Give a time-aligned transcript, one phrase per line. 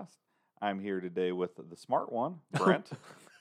[0.00, 0.16] podcast.
[0.62, 2.90] I'm here today with the smart one, Brent,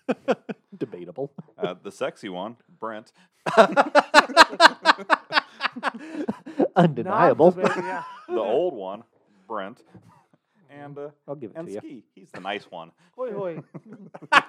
[0.78, 1.34] Debatable.
[1.58, 3.12] uh, the sexy one, Brent,
[6.76, 7.52] Undeniable.
[7.52, 8.04] Non-debate, yeah.
[8.28, 9.04] the old one,
[9.48, 9.82] Brent,
[10.70, 11.80] and uh, I'll give it and to you.
[11.80, 12.04] Ski.
[12.16, 12.92] He's the nice one.
[13.18, 13.60] Hoi, hoi.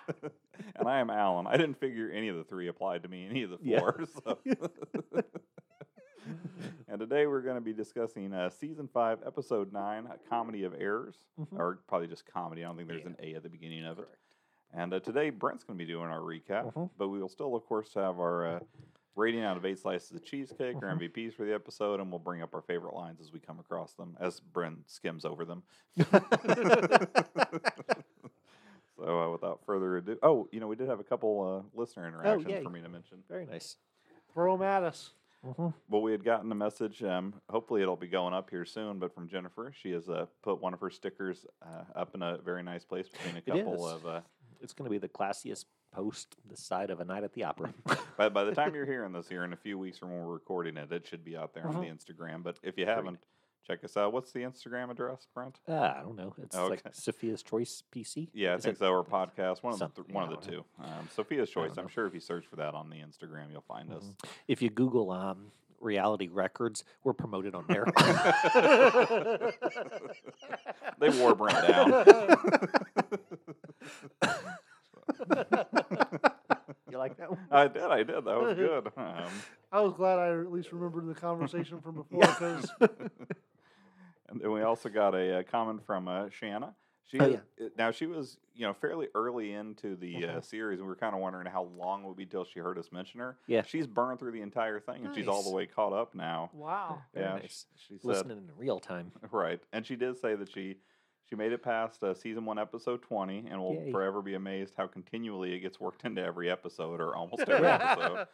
[0.76, 1.46] and I am Alan.
[1.48, 3.80] I didn't figure any of the three applied to me, any of the Yeah.
[3.80, 4.06] four.
[4.24, 4.38] So.
[6.88, 10.74] and today we're going to be discussing uh, season five, episode nine, a comedy of
[10.78, 11.58] errors, Mhm.
[11.58, 12.64] or probably just comedy.
[12.64, 14.08] I don't think there's an A at the beginning of it.
[14.72, 16.90] And uh, today Brent's going to be doing our recap, Mhm.
[16.98, 18.60] but we will still, of course, have our uh,
[19.16, 21.00] rating out of eight slices of cheesecake, our Mhm.
[21.00, 23.94] MVPs for the episode, and we'll bring up our favorite lines as we come across
[23.94, 25.62] them, as Brent skims over them.
[29.02, 32.06] So, uh, without further ado, oh, you know, we did have a couple uh, listener
[32.06, 32.62] interactions yay.
[32.62, 33.22] for me to mention.
[33.30, 33.76] Very nice.
[34.34, 35.12] Throw them at us.
[35.46, 35.68] Mm-hmm.
[35.88, 37.02] Well, we had gotten a message.
[37.02, 38.98] Um, hopefully, it'll be going up here soon.
[38.98, 42.38] But from Jennifer, she has uh, put one of her stickers uh, up in a
[42.44, 44.06] very nice place between a couple of.
[44.06, 44.20] Uh,
[44.60, 47.72] It's going to be the classiest post this side of a night at the opera.
[48.18, 50.34] by, by the time you're hearing this here in a few weeks from when we're
[50.34, 51.88] recording it, it should be out there on the.
[51.88, 52.42] Instagram.
[52.42, 53.18] But if you haven't,
[53.66, 54.12] check us out.
[54.12, 55.60] What's the Instagram address, Brent?
[55.68, 56.34] Ah, I don't know.
[56.42, 56.68] It's Okay.
[56.70, 58.28] like Sophia's Choice PC.
[58.32, 58.90] Yeah, I Is think it- so.
[58.92, 60.64] Or podcast, one of the th- one of the I two.
[60.82, 61.76] Um, Sophia's Choice.
[61.78, 64.04] I'm sure if you search for that on the Instagram, you'll find us.
[64.04, 64.28] Mhm.
[64.48, 67.86] If you Google um, reality records, we're promoted on there.
[70.98, 71.88] They wore Brent down.
[76.90, 77.38] you like that one?
[77.50, 77.82] I did.
[77.82, 78.24] I did.
[78.24, 78.88] That was good.
[78.96, 79.28] Um,
[79.72, 82.70] I was glad I at least remembered the conversation from before because
[84.30, 86.74] and then we also got a, uh comment from uh, Shanna.
[87.04, 90.44] She Oh, is- uh, now she was you know fairly early into the uh, Mhm.
[90.44, 92.78] series, and we were kind of wondering how long it would be till she heard
[92.78, 93.36] us mention her.
[93.46, 93.62] Yeah.
[93.62, 96.50] she's burned through the entire thing, and she's all the way caught up now.
[96.52, 97.02] wow.
[97.14, 97.66] Very yeah, sh- nice.
[97.76, 99.12] she said Listening in real time.
[99.32, 100.76] right, and she did say that she
[101.28, 103.92] she made it past uh, season one, episode twenty, and will Yay.
[103.92, 108.26] forever be amazed how continually it gets worked into every episode or almost every episode,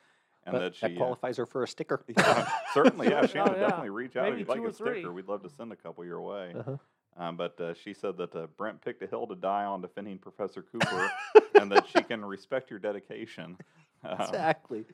[0.46, 2.02] and But that she that uh, qualifies her for a sticker.
[2.16, 3.26] Yeah, certainly, yeah.
[3.26, 3.66] Shannon, Oh, yeah.
[3.66, 5.00] definitely reach out Maybe if you'd like a three.
[5.00, 5.12] sticker.
[5.12, 6.54] We'd love to send a couple your way.
[6.58, 6.76] Uh-huh.
[7.18, 10.18] Um, but uh, she said that uh, Brent picked a hill to die on defending
[10.18, 11.10] Professor Cooper,
[11.60, 13.56] and that she can respect your dedication.
[14.04, 14.84] Um, Exactly.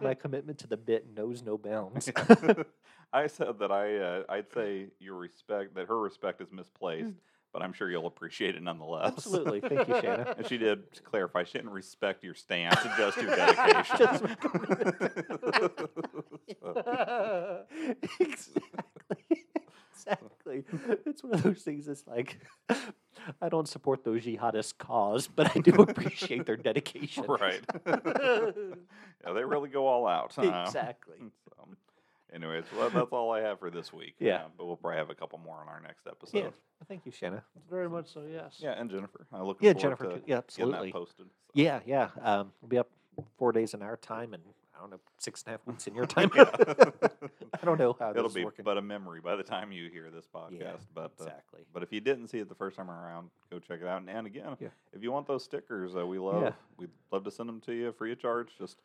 [0.00, 2.10] My commitment to the bit knows no bounds.
[3.12, 7.12] I said that I uh, I'd say your respect that her respect is misplaced,
[7.56, 9.06] but I'm sure you'll appreciate it nonetheless.
[9.14, 9.60] Absolutely.
[9.60, 10.34] Thank you, Shanna.
[10.36, 13.96] And she did clarify she didn't respect your stance, just your dedication.
[13.96, 14.22] Just
[18.20, 19.46] exactly.
[19.94, 20.64] Exactly.
[21.06, 21.88] It's one of those things.
[21.88, 22.40] It's like
[23.40, 27.24] I don't support those jihadist cause, but I do appreciate their dedication.
[27.24, 27.62] right.
[27.86, 28.50] yeah,
[29.32, 30.36] they really go all out.
[30.38, 31.16] uh, Exactly.
[31.48, 31.68] So,
[32.34, 34.14] anyways, well, that's all I have for this week.
[34.18, 34.36] Yeah.
[34.36, 36.38] uh, but we'll probably have a couple more on our next episode.
[36.38, 36.48] Yeah.
[36.88, 37.42] Thank you, Shanna.
[37.70, 38.56] Very much so, yes.
[38.58, 39.26] Yeah, and Jennifer.
[39.32, 40.04] I look Yeah, forward Jennifer.
[40.04, 40.14] to too.
[40.14, 40.88] Yeah, getting absolutely.
[40.88, 41.26] that posted.
[41.26, 41.32] so.
[41.54, 42.08] Yeah, yeah.
[42.22, 42.90] Um, we'll be up
[43.38, 44.42] four days in our time, and
[44.76, 46.30] I don't know, six and a half weeks in your time.
[46.36, 48.64] I don't know how It'll is be working.
[48.64, 50.60] but a memory by the time you hear this podcast.
[50.60, 51.60] yeah, but uh, exactly.
[51.72, 54.00] but if you didn't see it the first time around, go check it out.
[54.02, 54.68] And, and again, Yeah.
[54.92, 56.52] if you want those stickers, uh, we love Yeah.
[56.76, 58.48] we'd love to send them to you free of charge.
[58.58, 58.76] Just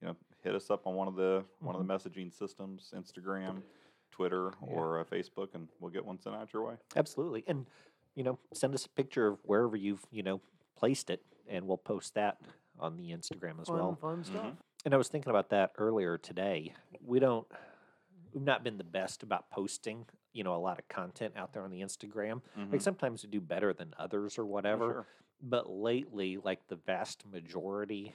[0.00, 3.62] you know, hit us up on one of the one of the messaging systems, Instagram,
[4.10, 4.70] Twitter, Mm-hmm.
[4.70, 4.76] Yeah.
[4.76, 6.74] or uh, Facebook, and we'll get one sent out your way.
[6.96, 7.44] Absolutely.
[7.46, 7.66] And,
[8.14, 10.40] you know, send us a picture of wherever you've, you know,
[10.76, 12.38] placed it, and we'll post that
[12.78, 13.98] on the Instagram as Fun, well.
[14.00, 14.46] fun stuff.
[14.46, 14.56] Mhm.
[14.84, 16.72] And I was thinking about that earlier today.
[17.04, 17.46] We don't,
[18.32, 21.62] we've not been the best about posting, you know, a lot of content out there
[21.64, 22.42] on the Instagram.
[22.58, 22.72] Mhm.
[22.72, 24.84] Like sometimes we do better than others or whatever.
[24.92, 25.06] sure.
[25.42, 28.14] But lately, like the vast majority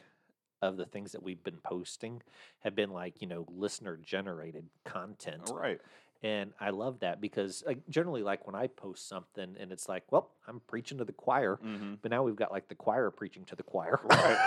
[0.62, 2.22] of the things that we've been posting
[2.60, 5.50] have been like, you know, listener generated content.
[5.50, 5.80] All right.
[6.24, 10.04] And I love that because like, generally, like when I post something and it's like,
[10.12, 13.44] well, I'm preaching to the choir, hmm but now we've got like the choir preaching
[13.46, 14.00] to the choir.
[14.04, 14.38] Right.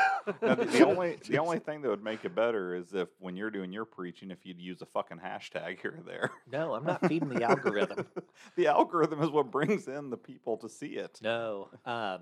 [0.40, 3.37] Now, the, the only the only thing that would make it better is if when
[3.37, 6.31] you're doing your preaching, if you'd use a fucking hashtag here or there.
[6.50, 8.06] No, I'm not feeding the algorithm.
[8.55, 11.19] the algorithm is what brings in the people to see it.
[11.25, 12.20] No, um,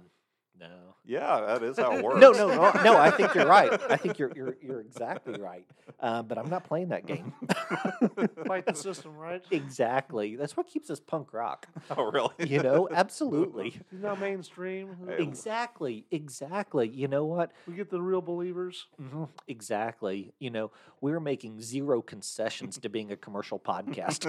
[0.60, 0.94] no.
[1.04, 2.20] Yeah, that is how it works.
[2.20, 2.96] No, no, no, no.
[2.96, 3.72] I think you're right.
[3.90, 5.66] I think you're you're you're exactly right.
[5.98, 7.32] Um, but I'm not playing that game.
[8.46, 9.42] Fight the system, right?
[9.50, 10.36] exactly.
[10.36, 11.66] That's what keeps us punk rock.
[11.96, 12.30] oh, really?
[12.46, 13.70] You know, absolutely.
[13.90, 14.96] He's not mainstream.
[15.08, 16.06] Exactly.
[16.10, 16.88] Exactly.
[16.88, 17.50] You know what?
[17.66, 18.86] We get the real believers.
[19.00, 20.32] Mhm, Exactly.
[20.38, 20.70] You know,
[21.00, 24.28] we're making zero concessions to being a commercial podcast.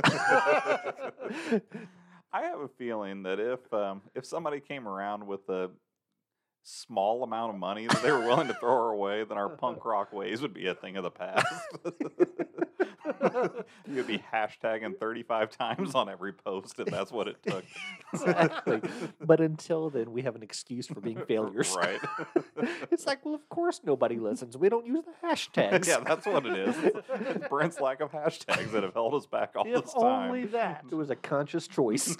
[2.35, 5.69] I have a feeling that if um, if somebody came around with a
[6.63, 9.83] small amount of money that they were willing to throw our way, then our punk
[9.85, 11.45] rock ways would be a thing of the past.
[13.87, 17.65] You'd be hashtagging 35 times on every post if that's what it took.
[18.13, 18.81] exactly.
[19.19, 21.75] But until then, we have an excuse for being failures.
[21.75, 21.99] Right.
[22.91, 24.57] it's like, well, of course nobody listens.
[24.57, 25.87] We don't use the hashtags.
[25.87, 26.75] yeah, that's what it is.
[26.83, 30.29] It's Brent's lack of hashtags that have held us back all if this time.
[30.29, 30.85] only that.
[30.89, 32.15] it was a conscious choice.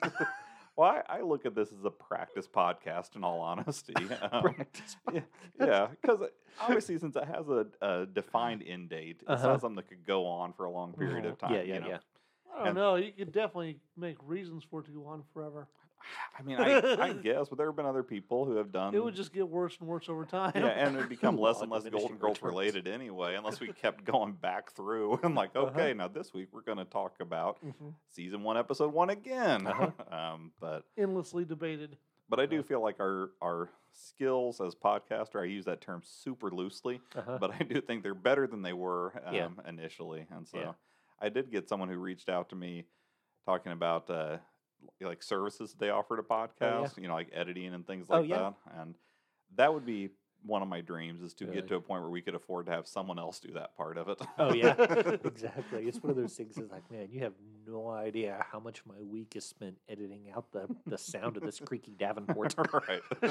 [0.76, 3.16] Well, I, I look at this as a practice podcast.
[3.16, 3.94] In all honesty,
[4.32, 5.22] Um, Practice yeah,
[5.60, 6.20] yeah, because
[6.62, 9.48] obviously, since it has a, a defined end date, it's Uh-huh.
[9.50, 11.54] not something that could go on for a long period of time.
[11.54, 11.88] yeah, yeah, you know?
[11.90, 11.98] yeah.
[12.54, 12.96] I don't and- know.
[12.96, 15.68] You could definitely make reasons for it to go on forever.
[16.38, 18.94] I mean, I, I guess, but there have been other people who have done.
[18.96, 20.52] It would just get worse and worse over time.
[20.56, 24.04] yeah, and it would become less and less Golden Girls related anyway, unless we kept
[24.06, 25.68] going back through and like, Uh-huh.
[25.68, 27.94] okay, now this week we're going to talk about Mhm.
[28.10, 29.68] season one, episode one again.
[29.68, 29.92] Uh-huh.
[30.34, 31.98] um, but endlessly debated.
[32.30, 36.50] but I do feel like our our skills as podcaster, I use that term super
[36.50, 37.38] loosely, Uh-huh.
[37.40, 39.50] but I do think they're better than they were um, Yeah.
[39.68, 40.26] initially.
[40.32, 40.72] And so Yeah.
[41.20, 42.86] I did get someone who reached out to me
[43.46, 44.38] talking about uh,
[45.02, 48.30] like services they offer to oh, podcasts, you know, like editing and things Oh, like
[48.30, 48.38] yeah.
[48.38, 48.80] that.
[48.80, 48.96] And
[49.56, 50.10] that would be
[50.46, 51.56] one of my dreams is to Really?
[51.62, 53.98] get to a point where we could afford to have someone else do that part
[53.98, 54.22] of it.
[54.38, 54.76] Oh yeah,
[55.24, 55.86] exactly.
[55.86, 56.58] It's one of those things.
[56.58, 57.32] It's like, man, you have
[57.66, 61.60] no idea how much my week is spent editing out the the sound of this
[61.60, 62.56] creaky Davenport.
[62.88, 63.02] right.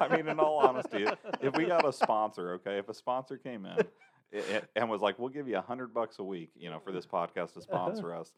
[0.00, 1.04] I mean, in all honesty,
[1.40, 3.78] if we got a sponsor, okay, if a sponsor came in
[4.32, 6.78] i- i- and was like, "We'll give you a hundred bucks a week, you know,
[6.78, 7.60] for this podcast to uh-huh.
[7.62, 8.32] sponsor us,"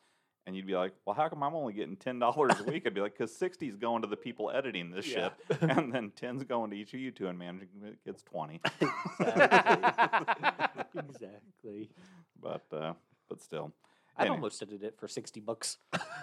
[0.47, 2.95] and you'd be like, "Well, how come I'm only getting ten dollars a week?" I'd
[2.95, 5.31] be like, "Cause sixty's going to the people editing this Yeah.
[5.51, 8.61] shit, and then ten's going to each of you two, and managing it gets twenty.
[9.21, 11.01] exactly.
[11.09, 11.91] exactly.
[12.41, 12.93] but uh,
[13.29, 13.73] but still,
[14.17, 15.79] I'd Any- almost edit it for sixty bucks.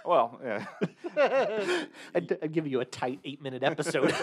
[0.06, 0.66] well, yeah.
[2.16, 4.14] I'd, I'd give you a tight eight minute episode.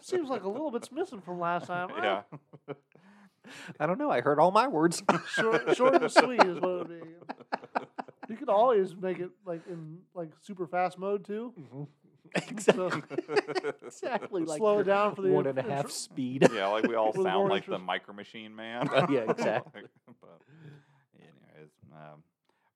[0.00, 1.88] Seems like a little bit's missing from last time.
[1.96, 2.22] yeah.
[3.80, 4.10] I don't know.
[4.10, 5.02] I heard all my words.
[5.34, 8.30] Short, short and sweet is what it would be.
[8.30, 11.52] You could always make it like in like super fast mode too.
[12.34, 13.02] exactly.
[13.86, 14.44] exactly.
[14.44, 16.48] Like Slow it down for the one and a half intro- speed.
[16.52, 18.88] Yeah, like we all sound more like the interest- Micro Machine Man.
[18.90, 19.82] Oh, yeah, exactly.
[19.82, 20.40] Like, but
[21.20, 22.22] anyways, um,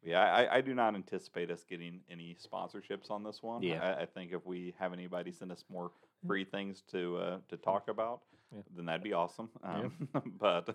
[0.04, 3.62] yeah, I, I do not anticipate us getting any sponsorships on this one.
[3.62, 3.96] Yeah.
[3.98, 5.90] I, I think if we have anybody send us more
[6.26, 8.20] free things to uh, to talk about,
[8.54, 8.62] Yeah.
[8.76, 9.48] then that'd be awesome.
[9.62, 9.70] Yeah.
[9.78, 10.08] Um,
[10.40, 10.66] but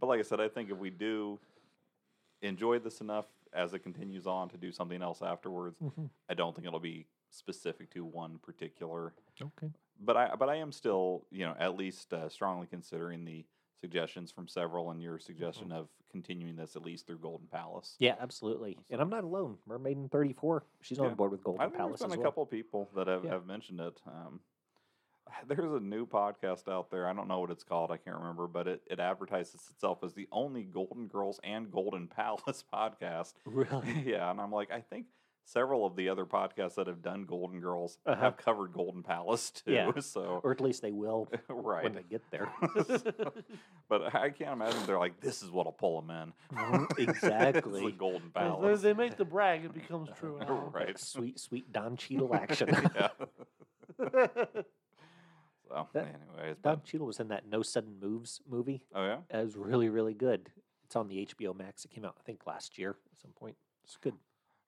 [0.00, 1.38] but like I said, I think if we do
[2.42, 6.10] enjoy this enough as it continues on to do something else afterwards, Mhm.
[6.28, 9.68] I don't think it'll be specific to one particular Okay.
[10.00, 13.44] but I but I am still you know at least uh, strongly considering the
[13.80, 17.96] suggestions from several and your suggestion of continuing this at least through Golden Palace.
[17.98, 18.78] Yeah, absolutely.
[18.90, 19.56] And I'm not alone.
[19.68, 20.64] Mermaiden 34.
[20.80, 21.04] She's Yeah.
[21.06, 22.30] on board with Golden Palace there's as been a well.
[22.30, 23.30] couple of people that have, Yeah.
[23.32, 24.00] have mentioned it.
[24.06, 24.40] Um,
[25.48, 27.08] there's a new podcast out there.
[27.08, 27.90] I don't know what it's called.
[27.90, 32.06] I can't remember, but it, it advertises itself as the only Golden Girls and Golden
[32.16, 33.34] Palace podcast.
[33.44, 34.02] Really?
[34.06, 35.06] yeah, and I'm like, I think
[35.44, 38.20] several of the other podcasts that have done Golden Girls Uh-huh.
[38.20, 39.72] have covered Golden Palace too.
[39.72, 39.90] Yeah.
[40.00, 41.84] So or at least they will right.
[41.84, 42.48] when they get there.
[43.88, 46.32] but I can't imagine they're like, this is what'll pull them in.
[46.98, 47.84] It's exactly.
[47.84, 50.38] the Golden If they, they make the brag, it becomes true.
[50.40, 50.70] now.
[50.72, 50.98] right.
[50.98, 52.68] Sweet, sweet Don Cheadle action.
[52.94, 53.08] yeah.
[55.68, 58.82] So, That- anyways, Don but, Cheadle was in that No Sudden Moves movie.
[58.94, 60.50] oh yeah, It was really, really good.
[60.84, 61.84] It's on the HBO Max.
[61.84, 63.56] It came out, I think, last year at some point.
[63.84, 64.14] It's good.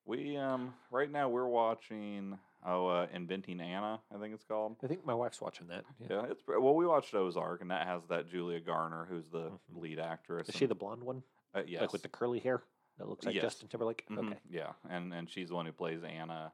[0.07, 4.77] We um right now we're watching oh uh, Inventing Anna, I think it's called.
[4.83, 5.85] I think my wife's watching that.
[6.01, 6.07] Yeah.
[6.11, 9.59] Yeah, it's well we watched Ozark and that has that Julia Garner who's the Mhm.
[9.83, 10.49] lead actress.
[10.49, 11.23] Is she the blonde one?
[11.55, 11.81] uh, yes.
[11.81, 12.63] Like with the curly hair?
[12.99, 13.43] That looks like Yes.
[13.45, 14.05] Justin Timberlake?
[14.11, 14.39] Mhm, Okay.
[14.49, 16.53] Yeah, and and she's the one who plays Anna.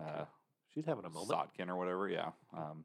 [0.00, 0.10] okay.
[0.20, 0.24] Uh,
[0.72, 1.30] She's having a moment.
[1.30, 2.08] Sotkin or whatever.
[2.08, 2.32] Yeah.
[2.52, 2.84] Um,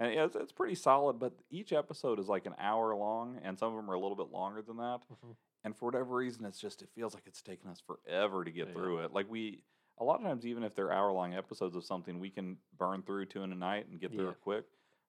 [0.00, 3.68] and it's, it's pretty solid, but each episode is like an hour long, and some
[3.72, 5.00] of them are a little bit longer than that.
[5.12, 5.36] Mhm.
[5.62, 8.68] And for whatever reason, it's just it feels like it's taken us forever to get
[8.68, 8.72] Yeah.
[8.74, 9.12] through it.
[9.12, 9.62] Like we,
[9.98, 13.02] a lot of times, even if they're hour long episodes of something, we can burn
[13.02, 14.30] through two in a night and get through Yeah.
[14.32, 14.64] it quick.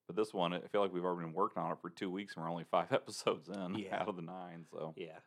[0.08, 2.36] But this one, I feel like we've already been working on it for two weeks,
[2.36, 4.02] and we're only five episodes in Yeah.
[4.02, 4.66] out of the nine.
[4.70, 5.20] So Yeah.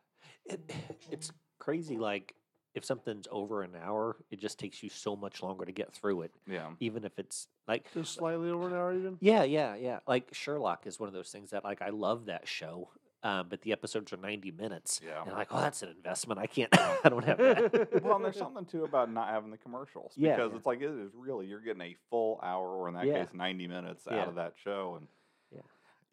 [0.45, 0.71] It,
[1.09, 1.97] it's crazy.
[1.97, 2.35] Like,
[2.75, 6.21] if something's over an hour, it just takes you so much longer to get through
[6.23, 9.17] it, yeah, even if it's like, Just slightly over an hour, even.
[9.21, 9.99] yeah, yeah, yeah.
[10.07, 12.89] Like, Sherlock is one of those things that, like, I love that show.
[13.23, 15.01] Um, but the episodes are 90 minutes.
[15.03, 15.19] Yeah.
[15.21, 16.39] And I'm like, oh, that's an investment.
[16.39, 16.69] I can't,
[17.03, 18.03] I don't have that.
[18.03, 20.55] well, and there's something too about not having the commercials because yeah.
[20.55, 23.23] it's like it is really you're getting a full hour or in that Yeah.
[23.25, 24.21] case 90 minutes Yeah.
[24.21, 25.09] out of that show and Yeah.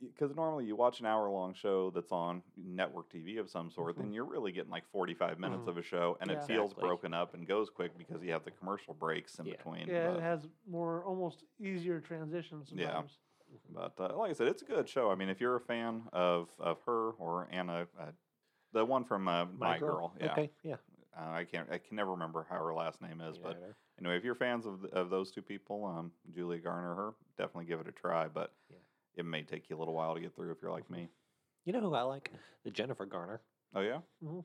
[0.09, 3.97] Because normally you watch an hour long show that's on network TV of some sort
[3.97, 4.01] Mhm.
[4.01, 5.69] then you're really getting like 45 minutes Mhm.
[5.69, 6.39] of a show and Yeah.
[6.39, 6.89] it feels Exactly.
[6.89, 9.57] broken up and goes quick because you have the commercial breaks in Yeah.
[9.57, 13.03] between Yeah, but, it has more almost easier transitions Yeah.
[13.71, 16.09] but uh, like I said it's a good show I mean if you're a fan
[16.13, 18.13] of of her or Anna uh,
[18.73, 20.15] The one from uh, My, Girl.
[20.19, 20.33] Yeah.
[20.33, 20.51] Okay.
[20.63, 20.77] Yeah.
[21.15, 21.71] Uh, I can't.
[21.71, 23.75] I can never remember how her last name is, Yeah, but I know.
[23.99, 27.81] anyway, if you're fans of of those two people, um, Julia Garner, her, definitely give
[27.81, 28.29] it a try.
[28.29, 28.79] But Yeah.
[29.17, 31.09] It may take you a little while to get through if you're like me.
[31.65, 32.31] you know who I like?
[32.65, 33.41] The Jennifer Garner.
[33.75, 33.99] Oh yeah.
[34.25, 34.45] Mhm.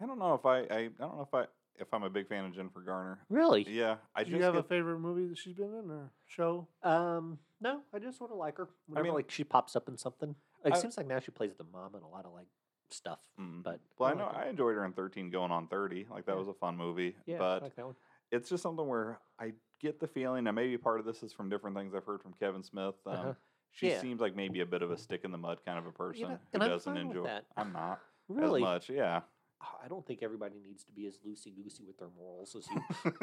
[0.00, 0.78] I don't know if I, I.
[0.78, 1.46] I don't know if I.
[1.78, 3.18] If I'm a big fan of Jennifer Garner.
[3.28, 3.66] Really?
[3.68, 6.68] Yeah, I Do just you have a favorite movie that she's been in or show?
[6.82, 8.68] Um, no, I just sort of like her.
[8.86, 10.34] Whenever, mean- like she pops up in something.
[10.64, 12.46] Like, I- it seems like now she plays the mom in a lot of like
[12.90, 13.18] stuff.
[13.40, 13.62] Mm.
[13.62, 14.36] But Well, I I know like.
[14.36, 16.06] I enjoyed her in 13 going on 30.
[16.10, 16.38] Like that Yeah.
[16.38, 17.14] was a fun movie.
[17.26, 17.96] yeah, I but like that one.
[18.30, 21.48] it's just something where I get the feeling, and maybe part of this is from
[21.50, 22.94] different things I've heard from Kevin Smith.
[23.06, 23.32] Um, Uh-huh.
[23.72, 24.00] She Yeah.
[24.00, 26.28] seems like maybe a bit of a stick in the mud kind of a person
[26.28, 27.24] who and I'm doesn't with enjoy.
[27.24, 27.44] that.
[27.56, 28.90] I'm not Really, as much.
[28.90, 29.20] Yeah.
[29.62, 32.66] Oh, I don't think everybody needs to be as loosey goosey with their morals as
[32.68, 32.80] you.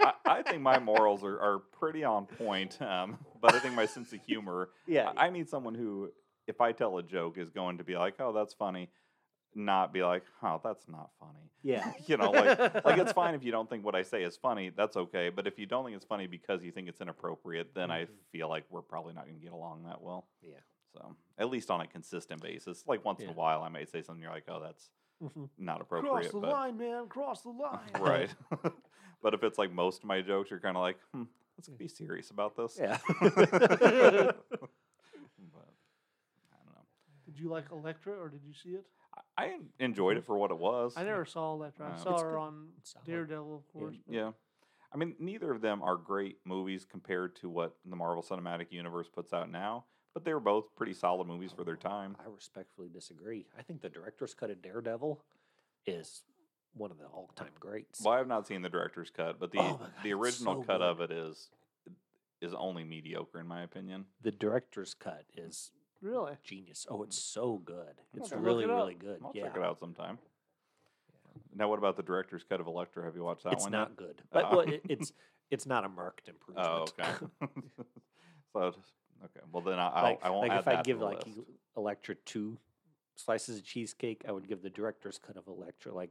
[0.00, 3.86] I, I think my morals are, are pretty on point, um, but I think my
[3.86, 4.70] sense of humor.
[4.86, 6.10] yeah, I I need someone who,
[6.46, 8.90] if I tell a joke, is going to be like, "Oh, that's funny,"
[9.56, 13.44] not be like, "Oh, that's not funny." yeah, you know, like like it's fine if
[13.44, 14.70] you don't think what I say is funny.
[14.76, 15.30] That's okay.
[15.30, 18.08] But if you don't think it's funny because you think it's inappropriate, then I Mhm.
[18.32, 20.26] feel like we're probably not going to get along that well.
[20.42, 20.54] Yeah.
[20.92, 24.02] So at least on a consistent basis, like once in a while, I may say
[24.02, 24.90] something you're like, "Oh, that's
[25.22, 25.48] Mhm.
[25.58, 26.12] not appropriate.
[26.12, 27.08] Cross the but line, man.
[27.08, 27.90] Cross the line.
[27.98, 28.34] right.
[29.22, 31.22] but if it's like most of my jokes, you're kind of like, hmm,
[31.56, 32.76] let's be serious about this.
[32.78, 32.98] yeah.
[33.10, 34.36] but
[36.50, 36.84] I don't know.
[37.26, 38.84] Did you like Electra or did you see it?
[39.36, 40.94] I, I enjoyed it for what it was.
[40.96, 41.88] I never saw Electra.
[41.90, 42.38] I Uh, saw It's her good.
[42.38, 42.68] on
[43.04, 43.96] Daredevil, of course.
[44.06, 44.32] but- Yeah.
[44.92, 49.08] I mean, neither of them are great movies compared to what the Marvel Cinematic Universe
[49.08, 52.16] puts out now, but they were both pretty solid movies for their time.
[52.24, 53.48] I respectfully disagree.
[53.58, 55.20] I think the director's cut of Daredevil
[55.86, 56.22] is
[56.74, 58.02] one of the all-time greats.
[58.04, 60.66] Well, I have not seen the director's cut, but the Oh God, the original so
[60.66, 60.82] cut good.
[60.82, 61.50] of it is
[62.40, 64.06] is only mediocre in my opinion.
[64.22, 65.72] The director's cut is
[66.04, 66.32] Really?
[66.44, 66.86] genius.
[66.90, 67.94] Oh, it's so good.
[68.14, 68.76] It's have to look really, it up.
[68.76, 69.20] really good.
[69.24, 69.44] I'll yeah.
[69.44, 70.18] check it out sometime.
[71.56, 73.04] Now, what about the director's cut of Electra?
[73.04, 73.72] Have you watched that it's one?
[73.72, 73.78] yet?
[73.78, 74.50] not good, but Oh.
[74.50, 75.12] well, it, it's
[75.50, 76.68] it's not a marked improvement.
[76.68, 77.10] Oh, okay.
[78.52, 78.92] so, just-
[79.24, 79.40] okay.
[79.50, 81.04] Well, then I, I'll, like, I won't like add if that I give to the
[81.06, 81.38] like list.
[81.38, 81.44] E-
[81.76, 82.58] Electra two
[83.16, 86.10] slices of cheesecake, I would give the director's cut of Electra like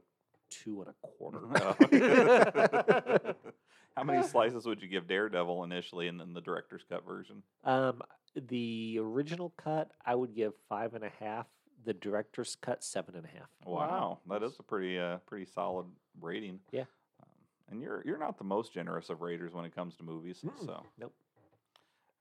[0.50, 1.40] two and a quarter.
[3.96, 7.42] How many slices would you give Daredevil initially, and then the director's cut version?
[7.64, 8.02] um,
[8.48, 11.46] the original cut, I would give five and a half.
[11.84, 13.48] The director's cut, seven and a half.
[13.64, 14.38] Wow, Wow.
[14.38, 15.86] that is a pretty uh, pretty solid
[16.20, 16.58] rating.
[16.72, 16.80] Yeah.
[17.22, 17.28] Um,
[17.70, 20.40] and you're you're not the most generous of raters when it comes to movies.
[20.44, 20.66] Mm-mm.
[20.66, 21.14] So Nope.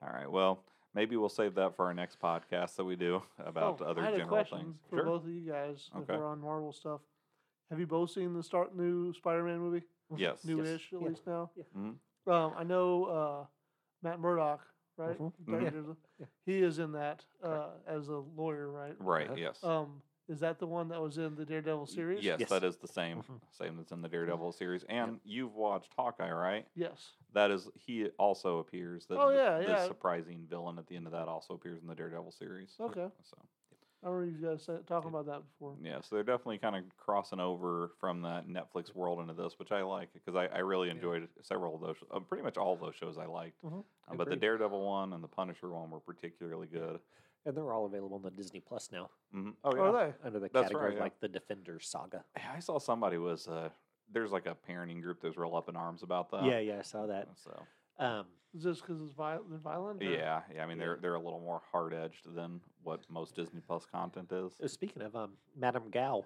[0.05, 0.63] all right, well
[0.93, 4.05] maybe we'll save that for our next podcast that we do about Oh, other I
[4.05, 4.75] had a general question things.
[4.91, 5.05] for Sure.
[5.05, 6.15] both of you guys if Okay.
[6.17, 7.01] we're on Marvel stuff.
[7.73, 9.81] Have you both seen the start new Spider-Man movie?
[10.15, 10.45] Yes.
[10.45, 11.07] Newish, at Yeah.
[11.07, 11.49] least now.
[11.55, 11.63] Yeah.
[11.75, 11.95] Mhm.
[12.27, 13.45] Um, I know uh,
[14.03, 14.61] Matt Murdock,
[14.95, 15.17] right?
[15.17, 15.33] Mhm.
[15.43, 16.25] Director- Yeah.
[16.45, 18.95] He is in that uh, as a lawyer, right?
[18.99, 19.25] Right.
[19.25, 19.35] Uh-huh.
[19.39, 19.63] Yes.
[19.63, 22.23] Um, is that the one that was in the Daredevil series?
[22.23, 22.49] Yes, Yes.
[22.51, 23.41] that is the same Mhm.
[23.49, 24.83] same that's in the Daredevil series.
[24.83, 26.67] And you've watched Hawkeye, right?
[26.75, 27.17] Yes.
[27.31, 29.07] That is he also appears.
[29.07, 31.87] The, Oh, the- yeah, the surprising villain at the end of that also appears in
[31.87, 32.79] the Daredevil series.
[32.79, 33.09] Okay.
[33.23, 33.37] So
[34.03, 35.75] I remember you guys sa- talking about that before.
[35.81, 39.71] yeah, so they're definitely kind of crossing over from that Netflix world into this, which
[39.71, 41.95] I like because I, I really enjoyed several of those.
[42.11, 43.83] Uh, pretty much all of those shows I liked, Mhm.
[44.09, 46.99] Uh, but the Daredevil one and the Punisher one were particularly good.
[47.45, 50.13] And they're all available on the Disney Plus now hmm Oh yeah, Are they?
[50.25, 51.03] under the That's category right, of yeah.
[51.03, 52.23] like the Defenders saga.
[52.35, 53.69] I saw somebody was uh,
[54.11, 56.43] there's like a parenting group that was real up in arms about that.
[56.45, 57.27] yeah, yeah, I saw that.
[57.35, 57.51] So
[57.99, 60.01] Um, Is this because it's viol- they're violent?
[60.01, 60.63] or- yeah, yeah.
[60.63, 64.31] I mean, they're they're a little more hard edged than what most Disney Plus content
[64.31, 64.53] is.
[64.61, 66.25] uh, speaking of, um, Madame Gao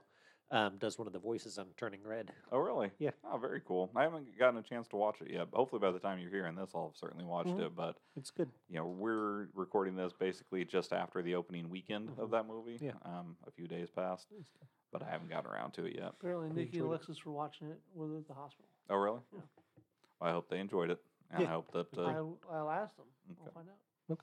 [0.49, 2.31] um, does one of the voices on Turning Red.
[2.53, 2.89] Oh, really?
[2.99, 3.11] Yeah.
[3.25, 3.91] Oh, very cool.
[3.95, 5.51] I haven't gotten a chance to watch it yet.
[5.51, 7.65] But hopefully, by the time you're hearing this, I'll have certainly watched Mhm.
[7.65, 7.75] it.
[7.75, 8.49] But It's good.
[8.69, 12.31] you know, we're recording this basically just after the opening weekend of Mhm.
[12.31, 12.77] that movie.
[12.81, 12.93] Yeah.
[13.03, 14.31] Um, a few days past,
[14.91, 16.09] but I haven't gotten around to it yet.
[16.11, 16.89] Apparently, They Nikki and it.
[16.89, 18.69] Alexis were watching it with at the hospital.
[18.89, 19.21] Oh, really?
[19.33, 19.41] Yeah.
[20.21, 21.47] Well, I hope they enjoyed it, and Yeah.
[21.47, 23.05] I hope that uh, I, I'll ask them.
[23.31, 23.41] okay.
[23.45, 24.19] I'll find out.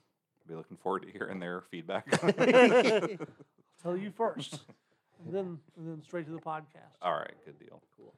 [0.47, 2.05] be looking forward to hearing their feedback.
[3.81, 4.59] Tell you first,
[5.25, 6.95] and then and then straight to the podcast.
[7.01, 7.81] All right, good deal.
[7.97, 8.13] Cool.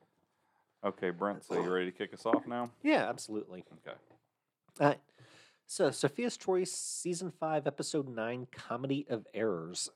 [0.86, 1.44] Okay, Brent.
[1.44, 2.70] So you ready to kick us off now?
[2.84, 3.64] Yeah, absolutely.
[3.86, 3.98] Okay.
[4.80, 5.00] All right.
[5.70, 9.90] So, Sophia's Choice, Season 5, Episode 9, Comedy of Errors.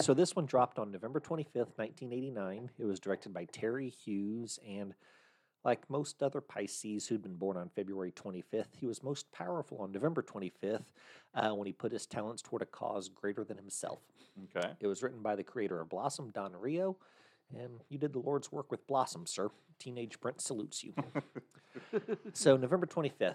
[0.00, 2.70] So, this one dropped on November 25th, 1989.
[2.78, 4.94] It was directed by Terry Hughes, and
[5.68, 9.92] like most other Pisces who'd been born on February 25th, he was most powerful on
[9.92, 10.84] November 25th
[11.34, 14.00] uh, when he put his talents toward a cause greater than himself.
[14.56, 14.70] Okay.
[14.80, 16.96] It was written by the creator of Blossom, Don Reo,
[17.54, 19.50] and you did the Lord's work with Blossom, sir.
[19.78, 20.94] Teenage Brent salutes you.
[22.32, 23.34] so, November 25th.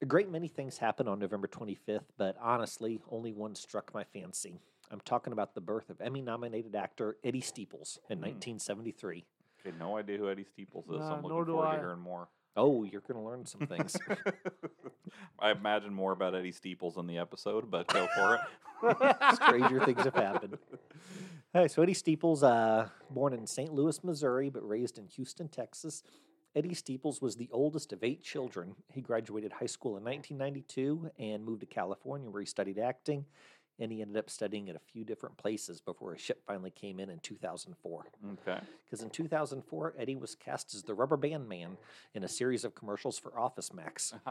[0.00, 4.60] A great many things happened on November 25th, but honestly, only one struck my fancy.
[4.92, 8.24] I'm talking about the birth of Emmy nominated actor Eddie Steeples in Hmm.
[8.26, 9.24] 1973.
[9.66, 10.98] Okay, no idea who Eddie Steeples is.
[10.98, 11.74] so I'm nor looking do forward I.
[11.76, 12.28] to hearing more.
[12.56, 13.96] Oh, you're going to learn some things.
[15.40, 19.34] I imagine more about Eddie Steeples in the episode, but go for it.
[19.34, 20.58] Stranger things have happened.
[21.52, 23.72] Hey, so Eddie Steeples, uh, born in St.
[23.72, 26.02] Louis, Missouri, but raised in Houston, Texas.
[26.54, 28.76] Eddie Steeples was the oldest of eight children.
[28.92, 33.24] He graduated high school in 1992 and moved to California where he studied acting.
[33.80, 37.00] And he ended up studying at a few different places before a ship finally came
[37.00, 38.06] in in 2004.
[38.32, 38.60] Okay.
[38.84, 41.76] Because in 2004, Eddie was cast as the Rubber Band Man
[42.14, 44.14] in a series of commercials for Office Max.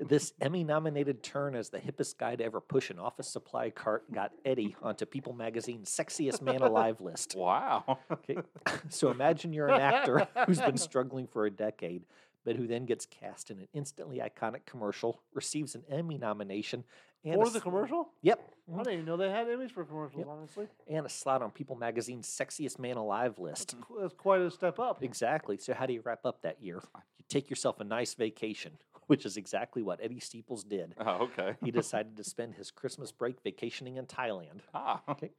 [0.00, 4.10] This Emmy nominated turn as the hippest guy to ever push an office supply cart
[4.12, 7.34] got Eddie onto People Magazine's Sexiest Man Alive list.
[7.36, 7.98] wow.
[8.10, 8.36] Okay.
[8.88, 12.04] So imagine you're an actor who's been struggling for a decade,
[12.44, 16.84] but who then gets cast in an instantly iconic commercial, receives an Emmy nomination,
[17.24, 18.08] and a For s- the commercial?
[18.22, 18.52] Yep.
[18.72, 20.28] I didn't even know they had Emmys for commercials, Yep.
[20.28, 20.66] honestly.
[20.88, 23.76] And a slot on People Magazine's Sexiest Man Alive list.
[23.80, 25.02] Qu- That's quite a step up.
[25.02, 25.56] Exactly.
[25.56, 26.82] So how do you wrap up that year?
[27.18, 28.72] You take yourself a nice vacation,
[29.06, 30.94] which is exactly what Eddie Steeples did.
[30.98, 31.54] Oh, okay.
[31.64, 34.60] He decided to spend his Christmas break vacationing in Thailand.
[34.74, 35.00] Ah.
[35.08, 35.30] Okay.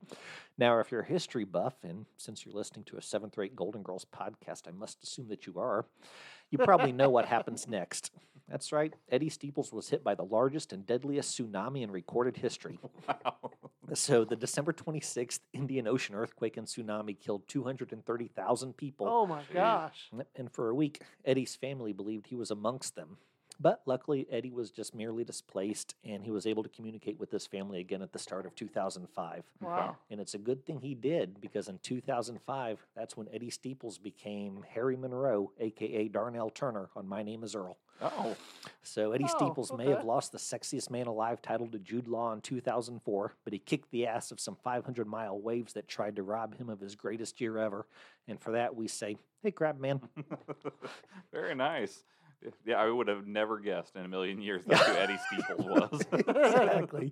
[0.57, 3.83] Now, if you're a history buff, and since you're listening to a seventh rate Golden
[3.83, 5.85] Girls podcast, I must assume that you are,
[6.49, 8.11] you probably know what happens next.
[8.49, 8.93] That's right.
[9.09, 12.79] Eddie Steeples was hit by the largest and deadliest tsunami in recorded history.
[13.07, 13.51] Wow.
[13.93, 19.07] So, the December 26th Indian Ocean earthquake and tsunami killed 230,000 people.
[19.07, 20.11] Oh my gosh.
[20.35, 23.17] And for a week, Eddie's family believed he was amongst them.
[23.59, 27.47] But luckily, Eddie was just merely displaced, and he was able to communicate with his
[27.47, 29.43] family again at the start of 2005.
[29.61, 29.97] Wow.
[30.11, 34.63] And it's a good thing he did because in 2005, that's when Eddie Steeples became
[34.73, 37.77] Harry Monroe, aka Darnell Turner, on My Name is Earl.
[38.01, 38.35] Oh.
[38.83, 42.31] So Eddie Oh, Steeples may have lost the sexiest man alive title to Jude Law
[42.33, 46.23] in 2004, but he kicked the ass of some 500 mile waves that tried to
[46.23, 47.85] rob him of his greatest year ever.
[48.27, 49.99] And for that, we say, hey, crab man.
[51.33, 52.03] Very nice.
[52.65, 56.01] Yeah, I would have never guessed in a million years that's who Eddie Steeples was.
[56.13, 57.11] exactly.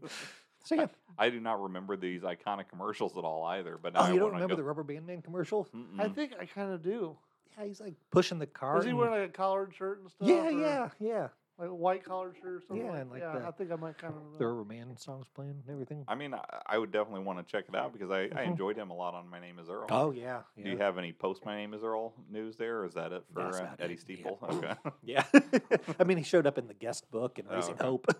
[0.64, 0.88] So yeah.
[1.18, 3.78] I do not remember these iconic commercials at all either.
[3.82, 5.68] But now Oh, I you don't remember the Rubber Band Man commercial?
[5.76, 6.00] Mm-mm.
[6.00, 7.18] I think I kind of do.
[7.58, 8.76] Yeah, he's like pushing the car.
[8.76, 10.28] Was he and- wearing like a collared shirt and stuff?
[10.28, 11.28] yeah, or yeah, yeah.
[11.58, 12.86] Like a white collared shirt or something?
[12.86, 14.56] Yeah, like, and like yeah, the- I think I might kind of The remember.
[14.56, 16.04] Rubber Band songs playing and everything.
[16.06, 18.48] I mean, I, I would definitely want to check it out because I, I Mhm.
[18.48, 19.88] enjoyed him a lot on My Name Is Earl.
[19.90, 22.96] Oh yeah, Do you have any post My Name Is Earl news there, or is
[22.96, 24.02] that it for uh, about Eddie it, yeah.
[24.04, 24.40] Steeple?
[24.52, 24.74] Okay.
[25.04, 25.24] Yeah.
[26.00, 27.86] I mean, he showed up in the guest book and Oh, Raising okay.
[27.86, 28.08] Hope.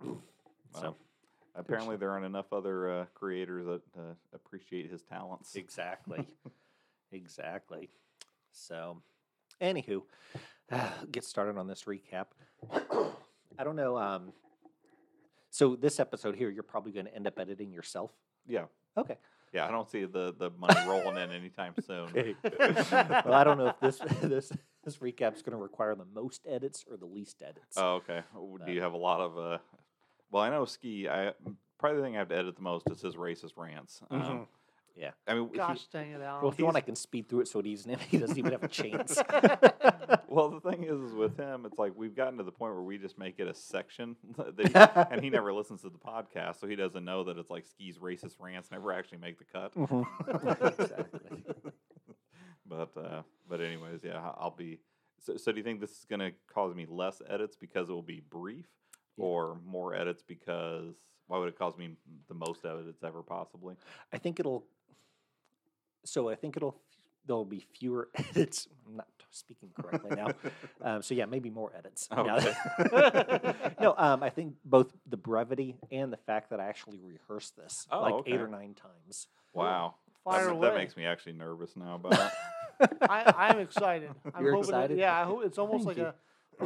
[0.00, 0.16] so
[0.82, 0.96] Well,
[1.54, 5.54] apparently, there aren't enough other uh, creators that uh, appreciate his talents.
[5.54, 6.26] exactly,
[7.10, 7.90] exactly.
[8.52, 9.02] So,
[9.60, 10.02] anywho,
[11.10, 12.26] get started on this recap.
[13.58, 13.98] I don't know.
[13.98, 14.32] Um,
[15.50, 18.12] so this episode here, you're probably going to end up editing yourself.
[18.46, 18.64] Yeah.
[18.96, 19.16] Okay.
[19.52, 22.08] Yeah, I don't see the, the money rolling in anytime soon.
[22.14, 24.50] well, I don't know if this this
[24.82, 27.76] this recap's going to require the most edits or the least edits.
[27.76, 28.22] Oh, okay.
[28.34, 29.36] W- Do you have a lot of?
[29.38, 29.58] Uh,
[30.30, 31.06] well, I know Ski.
[31.06, 31.32] I
[31.78, 34.00] probably the thing I have to edit the most is his racist rants.
[34.10, 34.46] Um, Mhm.
[34.96, 35.10] Yeah.
[35.26, 36.42] I mean, he- Gosh dang it, Alan.
[36.42, 37.96] Well, if you want, I can speed through it so it easy.
[38.10, 39.16] He doesn't even have a chance.
[40.28, 42.82] well, the thing is, is with him, it's like we've gotten to the point where
[42.82, 44.68] we just make it a section, that
[45.08, 47.66] he, and he never listens to the podcast, so he doesn't know that it's like
[47.66, 49.72] Ski's racist rants never actually make the cut.
[50.78, 51.44] exactly.
[52.66, 54.80] but uh, but anyways, yeah, I- I'll be.
[55.20, 57.92] So, so do you think this is going to cause me less edits because it
[57.92, 58.66] will be brief,
[59.16, 59.24] Yeah.
[59.26, 60.94] or more edits because
[61.28, 61.90] why would it cause me
[62.28, 63.76] the most edits ever possibly?
[64.12, 64.64] I think it'll.
[66.04, 66.76] So I think it'll.
[67.24, 68.66] There'll be fewer edits.
[68.84, 70.28] I'm not speaking correctly now.
[70.84, 72.08] Um, so yeah, maybe more edits.
[72.10, 72.52] Now Okay.
[72.90, 77.56] that- no, um, I think both the brevity and the fact that I actually rehearsed
[77.56, 78.32] this Oh, like okay.
[78.32, 79.28] eight or nine times.
[79.54, 80.68] Wow, Fire that, away.
[80.70, 82.14] that makes me actually nervous now about
[82.80, 82.90] it.
[83.02, 84.10] I, I'm excited.
[84.34, 84.98] I'm You're hoping it- excited?
[84.98, 86.14] yeah, I hope it's almost Thank like a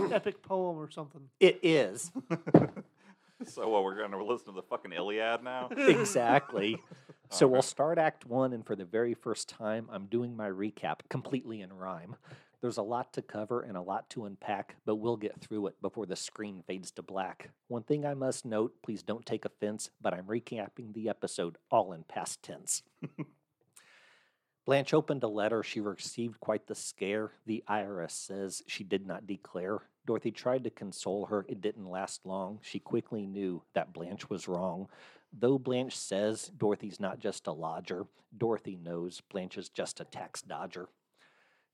[0.07, 1.29] an epic poem or something.
[1.38, 2.11] It is
[3.52, 3.85] so what?
[3.85, 5.68] We're going to listen to the fucking Iliad now?
[5.76, 6.82] exactly.
[7.28, 7.52] So Okay.
[7.54, 11.61] we'll start Act One, and for the very first time, I'm doing my recap completely
[11.61, 12.14] in rhyme.
[12.61, 15.82] There's a lot to cover and a lot to unpack, but we'll get through it
[15.82, 17.50] before the screen fades to black.
[17.66, 21.92] One thing I must note please don't take offense, but I'm recapping the episode all
[21.92, 22.85] in past tense.
[24.64, 25.64] Blanche opened a letter.
[25.64, 27.32] She received quite the scare.
[27.44, 29.80] The IRS says she did not declare.
[30.07, 31.45] Dorothy tried to console her.
[31.49, 32.61] It didn't last long.
[32.62, 34.88] She quickly knew that Blanche was wrong.
[35.38, 40.40] Though Blanche says Dorothy's not just a lodger, Dorothy knows Blanche is just a tax
[40.40, 40.88] dodger.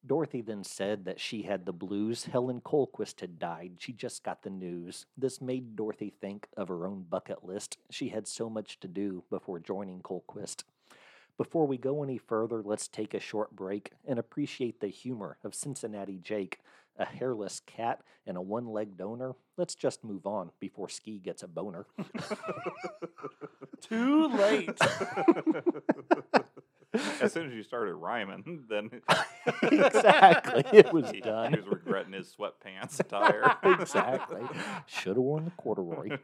[0.05, 2.25] Dorothy then said that she had the blues.
[2.25, 3.75] Helen Colquist had died.
[3.79, 5.07] She just got the news.
[5.17, 7.79] This made Dorothy think of her own bucket list.
[7.89, 10.65] She had so much to do before joining Colquist.
[11.39, 15.55] Before we go any further, let's take a short break and appreciate the humor of
[15.55, 16.61] Cincinnati Jake,
[16.99, 19.33] a hairless cat and a one legged owner.
[19.57, 21.87] Let's just move on before Ski gets a boner.
[23.81, 24.79] Too late.
[27.21, 28.91] as soon as you started rhyming, then
[29.63, 30.65] exactly.
[30.73, 31.53] It was he, done.
[31.53, 33.57] he was regretting his sweatpants attire.
[33.65, 34.43] exactly.
[34.87, 36.19] Should have worn the corduroy.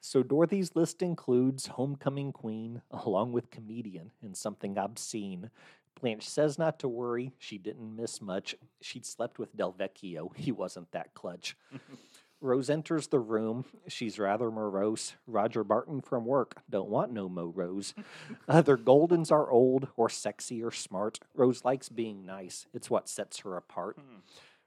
[0.00, 5.50] So Dorothy's list includes Homecoming Queen, along with comedian and something obscene.
[6.00, 7.32] Blanche says not to worry.
[7.38, 8.54] She didn't miss much.
[8.80, 10.30] She'd slept with Del Vecchio.
[10.36, 11.56] He wasn't that clutch.
[12.40, 13.64] Rose enters the room.
[13.88, 15.14] She's rather morose.
[15.26, 16.62] Roger Barton from work.
[16.68, 17.94] Don't want no Mo Rose.
[18.48, 21.18] Other Goldens are old or sexy or smart.
[21.34, 22.66] Rose likes being nice.
[22.74, 23.96] It's what sets her apart.
[23.96, 24.18] Hmm.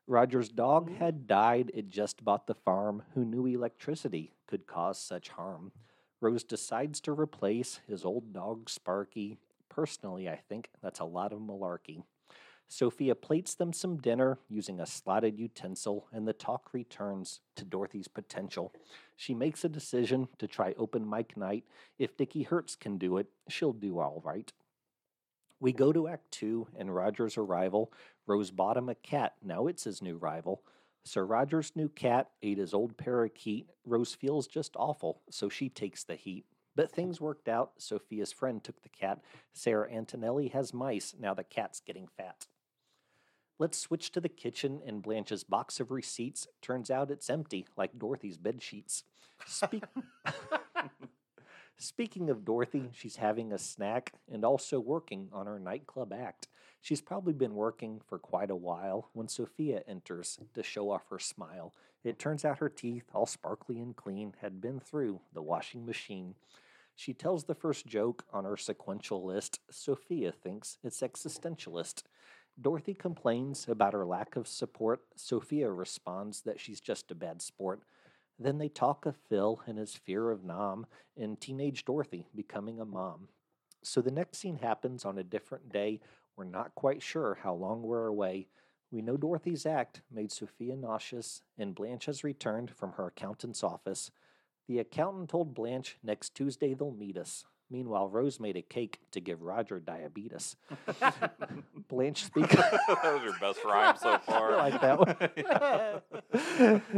[0.07, 1.71] Roger's dog had died.
[1.75, 3.03] It just bought the farm.
[3.13, 5.71] Who knew electricity could cause such harm?
[6.19, 9.37] Rose decides to replace his old dog Sparky.
[9.79, 12.03] Personally, I think that's a lot of malarkey.
[12.67, 18.09] Sophia plates them some dinner using a slotted utensil, and the talk returns to Dorothy's
[18.09, 18.73] potential.
[19.15, 21.63] She makes a decision to try open mic night.
[21.97, 24.51] If Dickie Hertz can do it, she'll do all right.
[25.61, 27.93] We go to Act Two and Roger's arrival.
[28.27, 29.35] Rose him a cat.
[29.41, 30.61] Now it's his new rival.
[31.05, 33.69] Sir Roger's new cat ate his old parakeet.
[33.85, 36.43] Rose feels just awful, so she takes the heat.
[36.75, 37.73] But things worked out.
[37.77, 39.21] Sophia's friend took the cat.
[39.53, 41.15] Sarah Antonelli has mice.
[41.19, 42.47] Now the cat's getting fat.
[43.57, 46.47] Let's switch to the kitchen and Blanche's box of receipts.
[46.61, 49.03] Turns out it's empty, like Dorothy's bed sheets.
[49.45, 49.83] Speak-
[51.81, 56.49] Speaking of Dorothy, she's having a snack and also working on her nightclub act.
[56.81, 61.19] She's probably been working for quite a while when Sophia enters to show off her
[61.19, 61.73] smile.
[62.03, 66.35] It turns out her teeth, all sparkly and clean, had been through the washing machine.
[66.97, 69.61] She tells the first joke on her sequential list.
[69.71, 72.03] Sophia thinks it's existentialist.
[72.61, 74.99] Dorothy complains about her lack of support.
[75.15, 77.83] Sophia responds that she's just a bad sport.
[78.39, 80.85] Then they talk of Phil and his fear of Nam
[81.17, 83.27] and teenage Dorothy becoming a mom.
[83.83, 85.99] So the next scene happens on a different day.
[86.37, 88.47] We're not quite sure how long we're away.
[88.91, 94.09] We know Dorothy's act made Sophia nauseous, and Blanche has returned from her accountant's office.
[94.67, 97.45] The accountant told Blanche next Tuesday they'll meet us.
[97.71, 100.55] Meanwhile, Rose made a cake to give Roger diabetes.
[101.87, 102.55] Blanche speaks.
[102.55, 104.53] that was your best rhyme so far.
[104.53, 106.03] I like that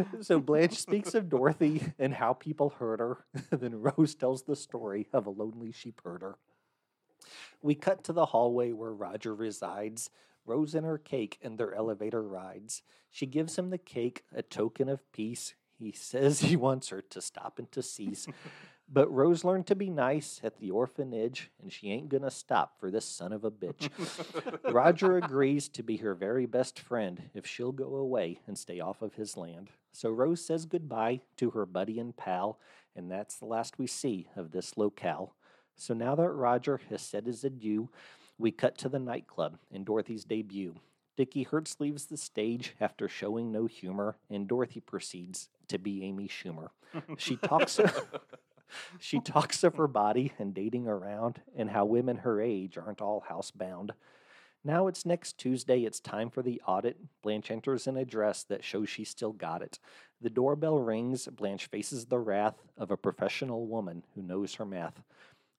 [0.01, 0.07] one.
[0.21, 3.25] so Blanche speaks of Dorothy and how people hurt her.
[3.51, 6.37] then Rose tells the story of a lonely sheep herder.
[7.61, 10.09] We cut to the hallway where Roger resides.
[10.45, 12.81] Rose and her cake and their elevator rides.
[13.11, 15.53] She gives him the cake, a token of peace.
[15.77, 18.25] He says he wants her to stop and to cease.
[18.93, 22.91] But Rose learned to be nice at the orphanage, and she ain't gonna stop for
[22.91, 23.89] this son of a bitch.
[24.73, 29.01] Roger agrees to be her very best friend if she'll go away and stay off
[29.01, 29.69] of his land.
[29.93, 32.59] So Rose says goodbye to her buddy and pal,
[32.93, 35.35] and that's the last we see of this locale.
[35.77, 37.87] So now that Roger has said his adieu,
[38.37, 40.75] we cut to the nightclub in Dorothy's debut.
[41.15, 46.27] Dickie Hertz leaves the stage after showing no humor, and Dorothy proceeds to be Amy
[46.27, 46.69] Schumer.
[47.17, 47.79] She talks.
[48.99, 53.25] She talks of her body and dating around and how women her age aren't all
[53.29, 53.91] housebound.
[54.63, 55.81] Now it's next Tuesday.
[55.85, 56.97] It's time for the audit.
[57.23, 59.79] Blanche enters in a dress that shows she still got it.
[60.21, 61.27] The doorbell rings.
[61.27, 65.01] Blanche faces the wrath of a professional woman who knows her math.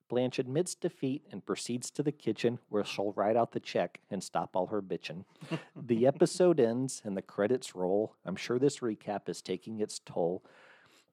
[0.09, 4.22] Blanche admits defeat and proceeds to the kitchen where she'll write out the check and
[4.22, 5.25] stop all her bitching.
[5.77, 8.14] the episode ends and the credits roll.
[8.25, 10.44] I'm sure this recap is taking its toll.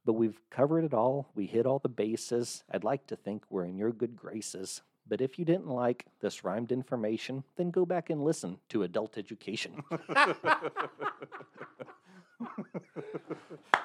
[0.05, 1.29] But we've covered it all.
[1.35, 2.63] We hit all the bases.
[2.71, 4.81] I'd like to think we're in your good graces.
[5.07, 9.17] But if you didn't like this rhymed information, then go back and listen to Adult
[9.17, 9.83] Education.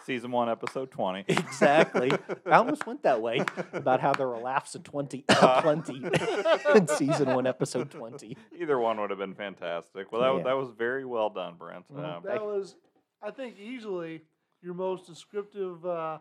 [0.04, 1.24] Season one, episode twenty.
[1.28, 2.10] exactly.
[2.46, 3.40] I almost went that way
[3.72, 6.02] about how there were laughs at 20, uh, plenty
[6.74, 8.36] in season one, episode 20.
[8.60, 10.12] Either one would have been fantastic.
[10.12, 10.44] Well, that was Yeah.
[10.50, 11.86] that was very well done, Brent.
[11.90, 12.76] Well, Um, that was,
[13.22, 14.20] I think, easily
[14.64, 16.18] your most descriptive uh,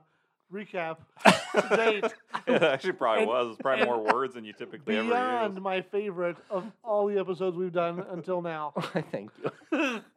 [0.53, 2.03] recap to date.
[2.47, 3.53] it actually probably And- was.
[3.53, 5.63] It's probably more words than you typically ever Beyond use.
[5.63, 8.73] my favorite of all the episodes we've done until now.
[8.95, 9.31] I thank
[9.71, 10.01] you.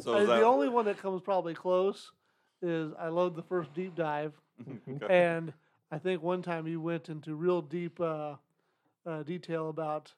[0.00, 2.12] So that, the only one that comes probably close
[2.60, 4.34] is I love the first deep dive,
[4.86, 5.06] Okay.
[5.08, 5.50] and
[5.90, 8.34] I think one time you went into real deep uh,
[9.06, 10.12] uh, detail about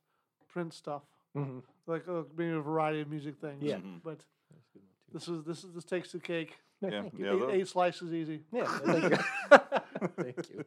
[0.49, 1.03] Prince stuff.
[1.37, 1.63] Mhm.
[1.87, 3.63] like uh, maybe a variety of music things.
[3.63, 3.77] Yeah.
[3.77, 4.01] Mhm.
[4.03, 4.19] but
[4.51, 5.13] That's a good one, too.
[5.13, 6.59] this is this is this takes the cake.
[6.81, 7.25] No, Yeah, thank you.
[7.25, 8.41] yeah, eight, eight slices easy.
[8.53, 9.19] Yeah, thank you.
[10.17, 10.65] thank you.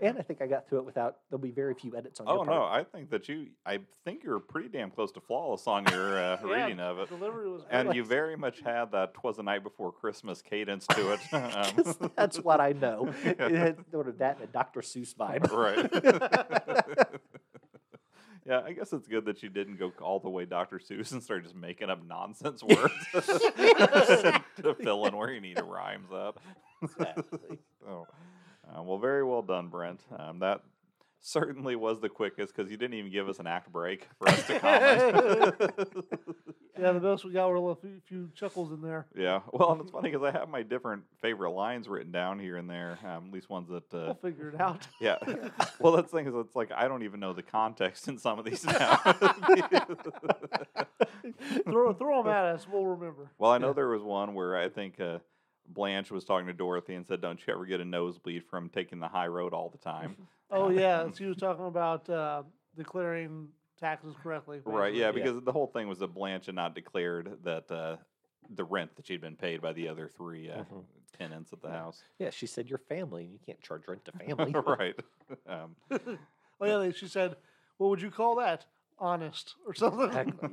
[0.00, 1.16] and I think I got through it without.
[1.30, 2.62] There'll be very few edits on Oh no.
[2.64, 3.46] I think that you.
[3.64, 7.08] I think you're pretty damn close to flawless on your uh, Yeah, reading of it,
[7.08, 11.12] Delivery was and you very much had that "twas the night before Christmas" cadence to
[11.12, 11.20] it.
[11.32, 13.12] Um, that's what I know.
[13.24, 14.80] It had sort of that and a Dr.
[14.80, 15.50] Seuss vibe.
[15.50, 17.11] right.
[18.46, 20.78] Yeah, I guess it's good that you didn't go all the way Dr.
[20.78, 25.64] Seuss and start just making up nonsense words to fill in where you need to
[25.64, 26.40] rhymes up.
[26.82, 27.58] Exactly.
[27.84, 28.06] Oh,
[28.68, 30.00] uh, well, very well done, Brent.
[30.16, 30.60] Um, that
[31.24, 34.46] certainly was the quickest because you didn't even give us an act break for us
[34.48, 35.54] to comment.
[36.78, 39.06] yeah, the best we got were a little few, few chuckles in there.
[39.16, 42.56] yeah, well, and it's funny because I have my different favorite lines written down here
[42.56, 43.84] and there, um, at least ones that.
[43.94, 44.86] Uh, We'll figure it out.
[45.00, 45.16] yeah.
[45.80, 48.38] well, that's the thing is, it's like I don't even know the context in some
[48.40, 48.96] of these now.
[51.64, 52.66] throw throw them at us.
[52.70, 53.30] We'll remember.
[53.38, 53.72] well, I know Yeah.
[53.74, 55.18] there was one where I think uh,
[55.66, 58.98] Blanche was talking to Dorothy and said, "Don't you ever get a nosebleed from taking
[59.00, 60.16] the high road all the time?"
[60.54, 62.42] Oh yeah, she was talking about uh,
[62.76, 63.48] declaring
[63.80, 64.60] taxes correctly.
[64.66, 64.92] Right.
[64.92, 65.00] basically.
[65.00, 65.12] Yeah, Yeah.
[65.12, 67.96] because the whole thing was that Blanche had not declared that uh,
[68.50, 70.84] the rent that she'd been paid by the other three uh, Mhm.
[71.18, 72.02] tenants at the house.
[72.18, 74.52] Yeah, she said you're family and you can't charge rent to family.
[74.66, 74.94] right.
[75.46, 75.74] Um,
[76.60, 77.36] Oh yeah, she said,
[77.78, 78.66] "What would you call that?
[78.98, 80.50] Honest or something?" Exactly.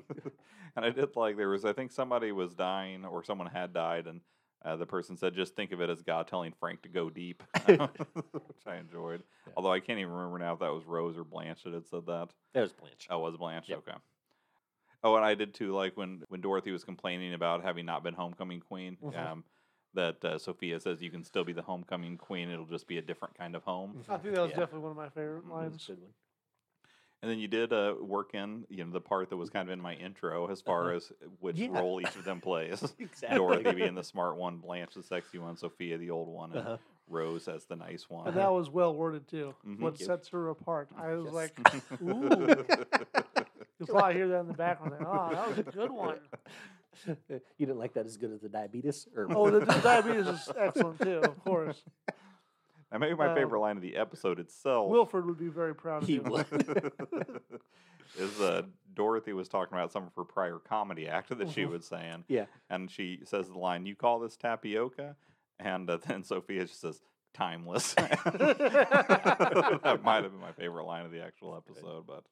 [0.78, 4.08] and I did like there was I think somebody was dying or someone had died
[4.08, 4.22] and
[4.66, 7.44] uh, the person said just think of it as God telling Frank to go deep,
[7.66, 9.24] which I enjoyed.
[9.48, 9.54] Yeah.
[9.58, 12.06] Although I can't even remember now if that was Rose or Blanche that had said
[12.08, 12.30] that.
[12.54, 13.08] That was Blanche.
[13.10, 13.70] Oh, it was Blanche.
[13.70, 13.80] Yep.
[13.80, 13.98] Okay.
[15.04, 15.74] Oh, and I did too.
[15.74, 19.18] Like when when Dorothy was complaining about having not been homecoming queen, Mhm.
[19.18, 19.44] um,
[19.94, 22.50] that uh, Sophia says you can still be the homecoming queen.
[22.50, 24.04] It'll just be a different kind of home.
[24.10, 24.58] I think that was Yeah.
[24.58, 25.86] definitely one of my favorite Mm, That was a lines.
[25.88, 26.14] good one.
[27.22, 29.74] And then you did uh, work in you know the part that was kind of
[29.74, 30.96] in my intro as far Uh-huh.
[30.98, 31.68] as which Yeah.
[31.78, 32.82] role each of them plays.
[33.00, 33.38] Exactly.
[33.38, 36.78] Dorothy being the smart one, Blanche the sexy one, Sophia the old one, and Uh-huh.
[37.08, 38.28] Rose as the nice one.
[38.28, 39.54] And that was well worded too.
[39.68, 39.80] Mhm.
[39.80, 40.06] What Thank you.
[40.06, 40.90] sets her apart?
[40.98, 41.34] I was Yes.
[41.34, 41.60] like,
[42.02, 42.66] ooh.
[43.80, 44.94] You'll probably hear that in the background.
[44.94, 46.20] Like, oh, that was a good one.
[47.28, 49.08] you didn't like that as good as the diabetes?
[49.16, 51.82] Or Oh, the, the diabetes is excellent too, of course.
[52.92, 56.04] And maybe my Um, favorite line of the episode itself Wilford would be very proud
[56.04, 56.24] of He you.
[56.24, 56.46] would.
[58.18, 58.64] is uh,
[58.96, 61.70] Dorothy was talking about some of her prior comedy act that she Mhm.
[61.70, 62.46] was saying, Yeah.
[62.70, 65.16] and she says the line, "You call this tapioca?"
[65.60, 67.02] And uh, then Sophia just says,
[67.34, 68.26] "Timeless." that
[70.04, 72.24] might have been my favorite line of the actual episode, but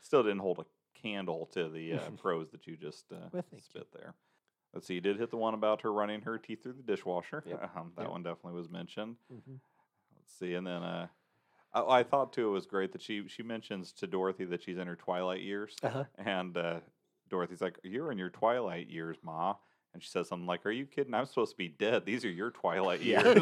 [0.00, 0.64] still didn't hold a
[1.00, 3.60] candle to the uh, prose that you just uh, Well, thank you.
[3.60, 4.14] spit there.
[4.74, 7.42] Let's see, you did hit the one about her running her teeth through the dishwasher.
[7.46, 7.70] Yep.
[7.76, 8.10] Um, that Yep.
[8.10, 9.16] one definitely was mentioned.
[9.32, 9.60] Mhm.
[10.38, 11.06] See, and then uh,
[11.74, 14.78] I, I thought too it was great that she she mentions to Dorothy that she's
[14.78, 16.04] in her twilight years, Uh-huh.
[16.16, 16.80] and uh,
[17.28, 19.56] Dorothy's like, "You're in your twilight years, Ma,"
[19.92, 21.14] and she says something like, "Are you kidding?
[21.14, 22.04] I'm supposed to be dead.
[22.06, 23.24] These are your twilight years."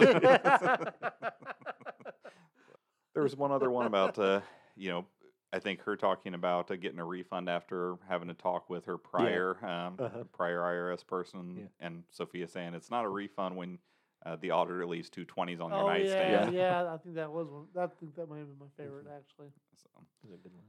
[3.15, 4.41] there was one other one about uh,
[4.77, 5.05] you know.
[5.51, 8.99] I think her talking about uh, getting a refund after having a talk with her
[8.99, 10.25] prior um, Uh-huh.
[10.31, 11.87] prior IRS person, Yeah.
[11.87, 13.79] and Sophia saying it's not a refund when
[14.27, 16.55] uh, the auditor leaves two twenties on your oh yeah, nightstand.
[16.55, 16.91] yeah.
[16.95, 17.67] I think that was one.
[17.77, 19.49] I think that might have been my favorite actually.
[19.77, 19.89] So.
[20.23, 20.65] That was a good line.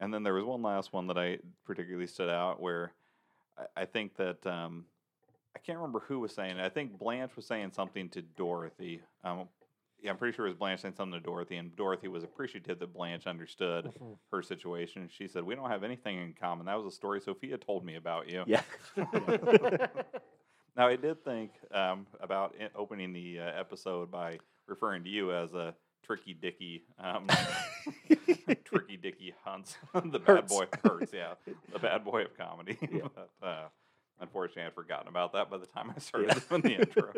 [0.00, 2.92] And then there was one last one that I particularly stood out where
[3.58, 4.84] I, I think that um,
[5.54, 6.64] I can't remember who was saying it.
[6.64, 9.00] I think Blanche was saying something to Dorothy.
[9.24, 9.48] Um,
[10.02, 12.78] yeah, I'm pretty sure it was Blanche saying something to Dorothy, and Dorothy was appreciative
[12.78, 14.18] that Blanche understood Mhm.
[14.30, 15.08] her situation.
[15.10, 16.66] She said, "We don't have anything in common.
[16.66, 18.62] That was a story Sophia told me about you." Yeah.
[20.76, 25.32] Now, I did think um, about i- opening the uh, episode by referring to you
[25.32, 27.26] as a tricky Dicky, um,
[28.64, 30.52] tricky Dicky Hunts, the bad Hurts.
[30.52, 31.34] boy hurts, yeah,
[31.72, 32.76] the bad boy of comedy.
[32.92, 33.08] Yeah.
[33.14, 33.68] but, uh,
[34.20, 37.12] unfortunately, I'd forgotten about that by the time I started doing the intro.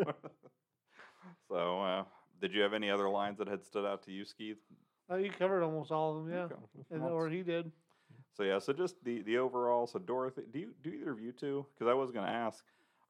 [1.49, 2.03] so, uh,
[2.41, 4.57] did you have any other lines that had stood out to you, Skeeth?
[5.09, 6.43] oh, you covered almost all of them, yeah.
[6.45, 6.55] Okay.
[6.91, 7.71] And, Well, or he did.
[8.37, 9.85] So yeah, so just the the overall.
[9.85, 11.65] So Dorothy, do you do either of you two?
[11.73, 12.63] Because I was going to ask,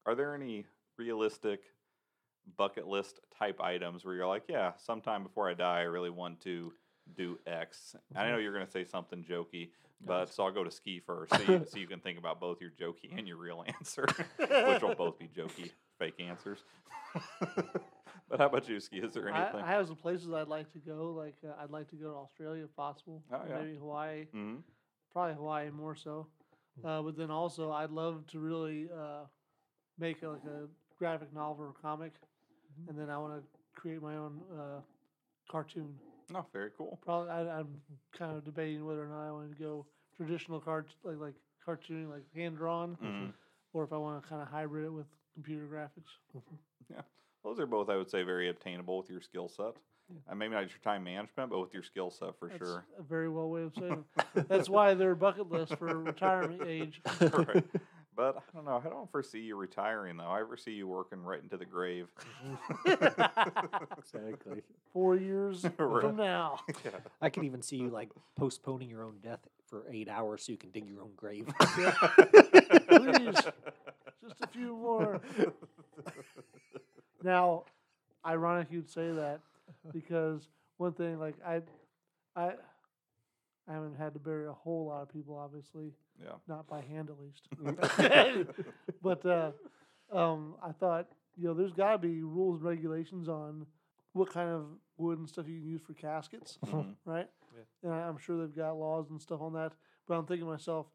[0.06, 0.66] are there any
[0.98, 1.62] realistic
[2.58, 6.42] bucket list type items where you're like, yeah, sometime before I die, I really want
[6.42, 6.74] to
[7.16, 7.96] do X.
[8.16, 9.70] And I know you're going to say something jokey,
[10.06, 10.36] but Nice.
[10.36, 12.72] so I'll go to ski first, so you, so you can think about both your
[12.72, 14.06] jokey and your real answer,
[14.38, 16.60] which will both be jokey fake answers.
[18.30, 18.98] but how about you, ski?
[18.98, 19.62] Is there anything?
[19.62, 21.12] I have some places I'd like to go.
[21.12, 23.24] Like uh, I'd like to go to Australia if possible.
[23.32, 23.58] Oh, yeah.
[23.60, 24.26] Maybe Hawaii.
[24.32, 24.56] hmm
[25.12, 26.28] Probably Hawaii more so.
[26.86, 29.26] Uh, but then also I'd love to really uh,
[30.00, 32.14] make like a graphic novel or comic,
[32.80, 32.90] Mm-hmm.
[32.92, 34.80] and then I want to create my own uh,
[35.52, 35.96] cartoon.
[36.36, 37.00] Oh, very cool.
[37.04, 37.68] Probably I, I'm
[38.16, 41.34] kind of debating whether or not I want to go traditional cart like like
[41.68, 43.34] cartooning, like hand drawn, Mhm.
[43.74, 46.42] or if I want to kind of hybrid it with computer graphics.
[46.92, 47.02] Yeah,
[47.44, 49.74] those are both, I would say, very obtainable with your skill set.
[50.12, 50.32] Yeah.
[50.32, 52.86] Uh, maybe not your time management, but with your skill set for That's sure.
[53.00, 54.48] a very well way of saying it.
[54.48, 57.02] That's why they're bucket list for retirement age.
[57.34, 57.64] right.
[58.20, 58.82] But I don't know.
[58.86, 60.30] I don't foresee you retiring though.
[60.30, 62.10] I foresee you working right into the grave.
[62.46, 63.94] Mm-hmm.
[63.98, 64.62] exactly.
[64.92, 66.02] Four years Right.
[66.02, 66.60] from now.
[66.84, 66.92] yeah.
[67.22, 70.58] I can even see you like postponing your own death for eight hours so you
[70.58, 71.48] can dig your own grave.
[72.90, 73.36] Please,
[74.22, 75.22] just a few more.
[77.24, 77.64] Now,
[78.26, 79.92] ironic you'd say that uh-huh.
[79.94, 81.62] because one thing, like I,
[82.36, 82.52] I,
[83.70, 86.32] I haven't had to bury a whole lot of people, obviously, Yeah.
[86.48, 87.48] not by hand at least.
[89.04, 89.52] but uh,
[90.12, 93.66] um, I thought, you know, there's got to be rules and regulations on
[94.14, 94.66] what kind of
[94.98, 96.96] wood and stuff you can use for caskets, Mhm.
[97.06, 97.30] right?
[97.56, 97.62] Yeah.
[97.84, 99.74] And I- I'm sure they've got laws and stuff on that.
[100.08, 100.88] But I'm thinking to myself,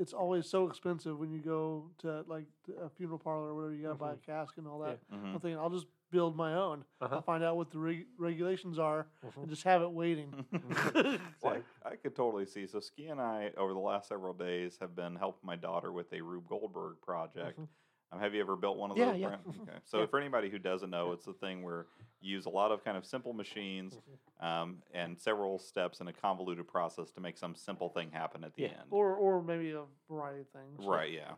[0.00, 2.46] it's always so expensive when you go to like
[2.80, 3.74] a funeral parlor or whatever.
[3.74, 4.98] You got to buy a casket and all that.
[5.10, 5.34] Mhm.
[5.34, 6.84] I'm thinking I'll just build my own.
[7.00, 7.16] Uh-huh.
[7.16, 9.36] I'll find out what the reg- regulations are Mhm.
[9.42, 10.32] and just have it waiting.
[11.42, 12.66] Well, I, could totally see.
[12.66, 16.12] So, Ski and I, over the last several days, have been helping my daughter with
[16.12, 17.58] a Rube Goldberg project.
[17.60, 17.68] Mhm.
[18.10, 19.20] Um, have you ever built one of Yeah, those?
[19.20, 19.36] yeah.
[19.62, 19.78] Okay.
[19.84, 20.06] So, Yeah.
[20.06, 21.86] for anybody who doesn't know, it's the thing where
[22.20, 23.98] you use a lot of kind of simple machines
[24.40, 28.54] um, and several steps in a convoluted process to make some simple thing happen at
[28.54, 28.68] the Yeah.
[28.80, 28.88] end.
[28.90, 30.86] or or maybe a variety of things.
[30.86, 31.12] Right.
[31.12, 31.34] Yeah.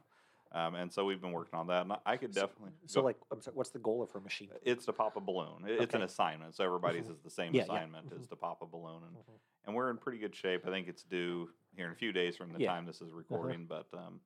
[0.53, 2.73] Um, and so we've been working on that, and I- could So- definitely.
[2.87, 4.51] So, go- like, I'm sorry, what's the goal of her machine?
[4.63, 5.65] it's to pop a balloon.
[5.69, 7.13] It- It's an assignment, so everybody's Mhm.
[7.13, 7.73] is the same Yeah, yeah.
[7.75, 9.39] assignment is to pop a balloon, and, Mhm.
[9.67, 10.67] And we're in pretty good shape.
[10.67, 12.71] I think it's due here in a few days from the Yeah.
[12.73, 14.21] time this is recording, but um,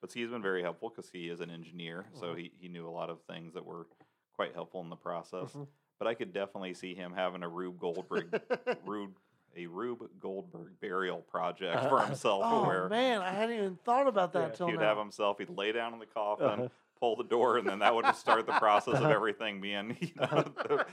[0.00, 2.38] but he's been very helpful because he is an engineer, so Mhm.
[2.38, 3.86] he, he knew a lot of things that were
[4.34, 5.52] quite helpful in the process.
[5.52, 5.66] Mhm.
[5.98, 8.40] But I could definitely see him having a Rube Goldberg
[8.86, 9.16] Rube
[9.56, 14.06] a Rube Goldberg burial project for Uh, himself, Oh where man, I hadn't even thought
[14.06, 14.66] about that Yeah.
[14.66, 14.80] he'd now.
[14.82, 16.68] have himself, he'd lay down in the coffin, Uh-huh.
[17.00, 19.10] pull the door, and then that would just start the process of Uh-huh.
[19.12, 20.86] everything being, you know, the-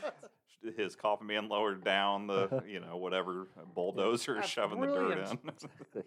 [0.77, 5.19] his coffin being lowered down, the, you know, whatever bulldozer That's shoving the dirt in.
[5.19, 6.03] Exactly.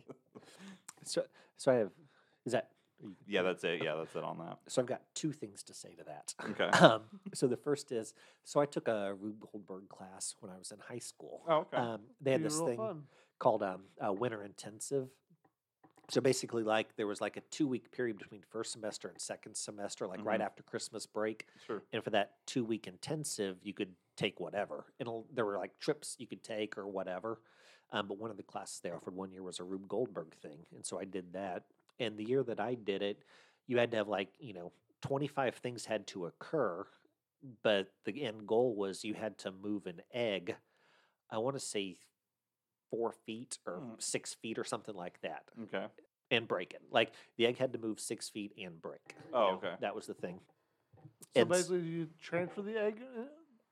[1.05, 1.25] so,
[1.57, 1.91] so I have,
[2.45, 2.69] is that,
[3.03, 3.83] you- yeah, that's it.
[3.83, 4.59] Yeah, that's it on that.
[4.67, 6.35] so I've got two things to say to that.
[6.51, 6.69] Okay.
[6.85, 7.03] Um,
[7.35, 10.79] so the first is, so I took a Rube Goldberg class when I was in
[10.81, 11.43] high school.
[11.49, 11.77] Oh, okay.
[11.77, 13.03] Um, they had Be this thing fun.
[13.39, 15.09] called um, a winter intensive.
[16.11, 19.55] So basically, like there was like a two week period between first semester and second
[19.57, 20.45] semester, like right Mhm.
[20.45, 21.47] after Christmas break.
[21.67, 21.83] Sure.
[21.93, 24.87] And for that two week intensive, you could take whatever.
[24.99, 27.41] And there were like trips you could take or whatever.
[27.91, 30.67] Um, but one of the classes they offered one year was a Rube Goldberg thing.
[30.75, 31.65] And so I did that.
[31.99, 33.23] And the year that I did it,
[33.67, 36.87] you had to have like, you know, 25 things had to occur.
[37.63, 40.57] But the end goal was you had to move an egg,
[41.31, 41.99] I want to say
[42.91, 43.95] four feet or Hmm.
[43.99, 45.87] six feet or something like that Okay.
[46.31, 46.83] and break it.
[46.91, 49.15] Like the egg had to move six feet and break.
[49.17, 49.75] you Oh, know, okay.
[49.81, 50.41] That was the thing.
[51.35, 53.23] So and basically, you transfer the egg uh,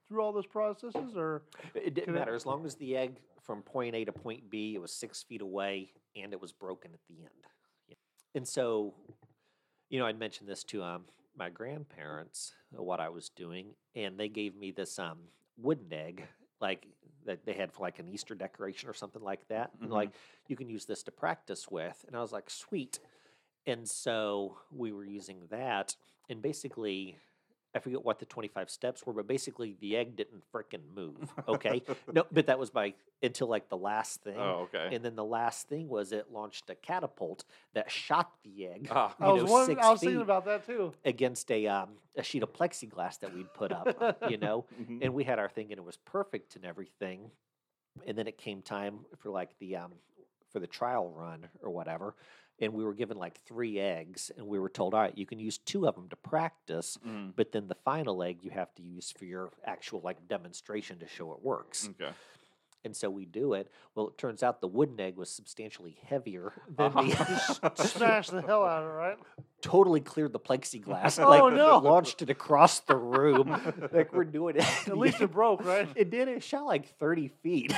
[0.08, 1.42] through all those processes, or
[1.74, 4.80] It didn't matter as long as the egg from point A to point B, it
[4.80, 7.46] was six feet away and it was broken at the end.
[7.88, 7.94] Yeah.
[8.34, 8.94] And so,
[9.88, 11.04] you know, I'd mentioned this to um,
[11.36, 15.18] my grandparents uh, what I was doing, and they gave me this um,
[15.56, 16.24] wooden egg,
[16.60, 16.86] like
[17.26, 19.70] that they had for like an Easter decoration or something like that.
[19.80, 19.94] And Mhm.
[19.94, 20.10] like,
[20.48, 22.04] you can use this to practice with.
[22.06, 22.98] And I was like, sweet.
[23.66, 25.96] And so we were using that,
[26.28, 27.18] and basically,
[27.74, 31.16] I forget what the 25 steps were, but basically the egg didn't frickin' move.
[31.48, 31.82] Okay.
[32.12, 34.36] no, but that was by until like the last thing.
[34.38, 34.94] Oh, okay.
[34.94, 37.44] And then the last thing was it launched a catapult
[37.74, 39.14] that shot the egg Ah.
[39.20, 40.92] I was know, wondering, six I was thinking about that too.
[41.04, 44.64] against a um, a sheet of plexiglass that we'd put up, you know.
[44.80, 45.00] Mhm.
[45.02, 47.30] And we had our thing, and it was perfect and everything.
[48.06, 49.92] And then it came time for like the um
[50.50, 52.14] for the trial run or whatever,
[52.58, 55.38] and we were given like three eggs, and we were told, all right, you can
[55.38, 57.34] use two of them to practice, Mhm.
[57.36, 61.06] but then the final egg you have to use for your actual like demonstration to
[61.06, 61.88] show it works.
[61.90, 62.12] Okay.
[62.86, 63.68] And so we do it.
[63.96, 68.64] Well, it turns out the wooden egg was substantially heavier than the Smash the hell
[68.64, 69.16] out of it, right?
[69.62, 71.18] totally cleared the plexiglass.
[71.26, 71.78] Oh, like, no.
[71.78, 73.48] Launched it across the room.
[73.92, 74.64] like we're doing it.
[74.86, 75.88] At least it broke, right?
[75.96, 76.28] It did.
[76.28, 77.72] It shot like 30 feet.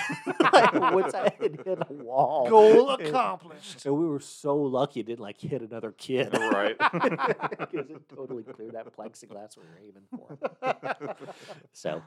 [0.52, 2.48] like once I hit a wall.
[2.50, 3.80] Goal And- accomplished.
[3.80, 6.36] So we were so lucky it didn't like hit another kid.
[6.36, 6.76] Right.
[6.78, 11.16] Because it totally cleared that plexiglass we were aiming for.
[11.72, 12.02] So,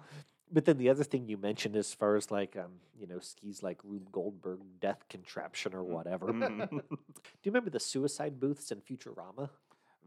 [0.52, 3.64] but then the other thing you mentioned as far as like, um, you know, skis
[3.64, 6.28] like Rube Goldberg death contraption or whatever.
[6.28, 6.70] Mhm.
[6.90, 9.50] Do you remember the suicide booths in Futurama?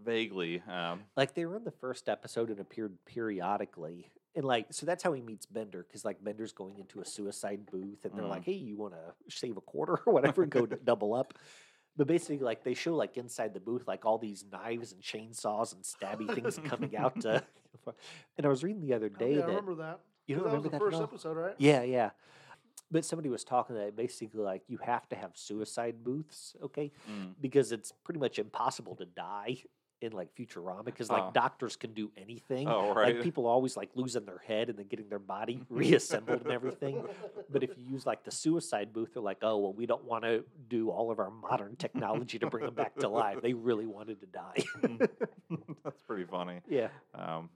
[0.05, 0.61] Vaguely.
[0.69, 4.11] Um, Like they were in the first episode and appeared periodically.
[4.37, 7.67] And like, so that's how he meets Bender, because like Bender's going into a suicide
[7.71, 8.29] booth, and they're Mhm.
[8.31, 10.45] like, "Hey, you want to save a quarter or whatever?
[10.45, 11.35] Go double up."
[11.97, 15.73] But basically, like they show like inside the booth, like all these knives and chainsaws
[15.73, 17.21] and stabby things coming out.
[17.21, 17.45] To,
[18.37, 20.01] and I was reading the other Oh, day yeah, I remember that.
[20.27, 21.03] You don't that was remember the that at first all?
[21.03, 21.55] episode, right?
[21.59, 22.11] Yeah, yeah.
[22.91, 26.93] But somebody was talking that basically like you have to have suicide booths, okay?
[27.11, 27.33] Mm.
[27.41, 29.59] Because it's pretty much impossible to die
[30.01, 31.31] in like Futurama because like Oh.
[31.33, 32.69] doctors can do anything.
[32.69, 33.15] Oh, right.
[33.15, 37.03] Like people always like losing their head and then getting their body reassembled and everything.
[37.51, 40.25] But if you use like the suicide booth, they're like, oh well, we don't want
[40.25, 43.39] to do all of our modern technology to bring them back to life.
[43.41, 44.63] They really wanted to die.
[45.85, 46.61] That's pretty funny.
[46.69, 46.89] yeah.
[47.15, 47.49] Um,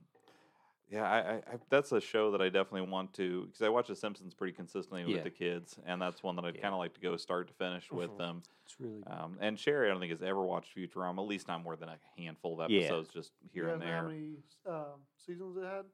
[0.89, 3.87] yeah, I, I, I that's a show that I definitely want to because I watch
[3.87, 5.15] The Simpsons pretty consistently Yeah.
[5.15, 6.61] with the kids, and that's one that I'd Yeah.
[6.61, 8.17] kind of like to go start to finish with Mhm.
[8.17, 8.43] them.
[8.65, 11.63] It's really Um, and Sherry, I don't think has ever watched Futurama, at least not
[11.63, 12.81] more than a handful of Yeah.
[12.81, 14.01] episodes, just here You and there.
[14.01, 15.85] How many um, seasons it had?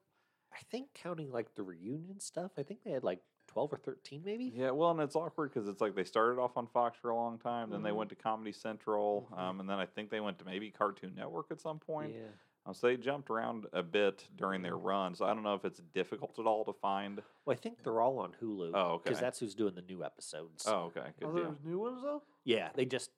[0.53, 4.23] I think counting like the reunion stuff, I think they had like twelve or thirteen
[4.23, 4.45] maybe.
[4.45, 7.15] Yeah, well, and it's awkward because it's like they started off on Fox for a
[7.15, 7.95] long time, then they Mhm.
[7.97, 9.37] went to Comedy Central, Mhm.
[9.37, 12.13] um, and then I think they went to maybe Cartoon Network at some point.
[12.13, 12.27] Yeah.
[12.68, 15.13] Um, so they jumped around a bit during their run.
[15.13, 17.22] So I don't know if it's difficult at all to find.
[17.45, 18.72] Well, I think they're all on Hulu.
[18.74, 19.03] Oh, okay.
[19.05, 20.63] Because that's who's doing the new episodes.
[20.68, 21.55] Oh, okay, good Oh, deal.
[21.63, 22.24] new ones though.
[22.43, 23.11] Yeah, they just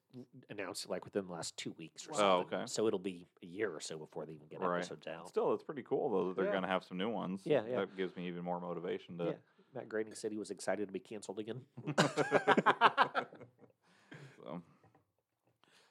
[0.50, 2.18] announced it like within the last two weeks or Wow.
[2.18, 2.58] Oh, something.
[2.58, 2.66] okay.
[2.66, 4.78] So it'll be a year or so before they even get Right.
[4.80, 5.28] episodes out.
[5.28, 6.50] Still, it's pretty cool though that they're Yeah.
[6.52, 7.40] going to have some new ones.
[7.44, 7.80] Yeah, yeah.
[7.80, 9.24] That gives me even more motivation to.
[9.24, 9.32] Yeah.
[9.74, 11.62] Matt Groening said he was excited to be canceled again.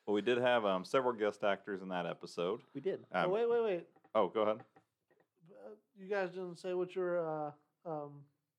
[0.08, 2.62] so, well, we did have um, several guest actors in that episode.
[2.74, 3.00] We did.
[3.14, 3.88] oh, Um, wait, wait, wait.
[4.16, 4.58] oh, go ahead.
[5.52, 7.52] Uh, you guys didn't say what your uh,
[7.86, 8.12] um,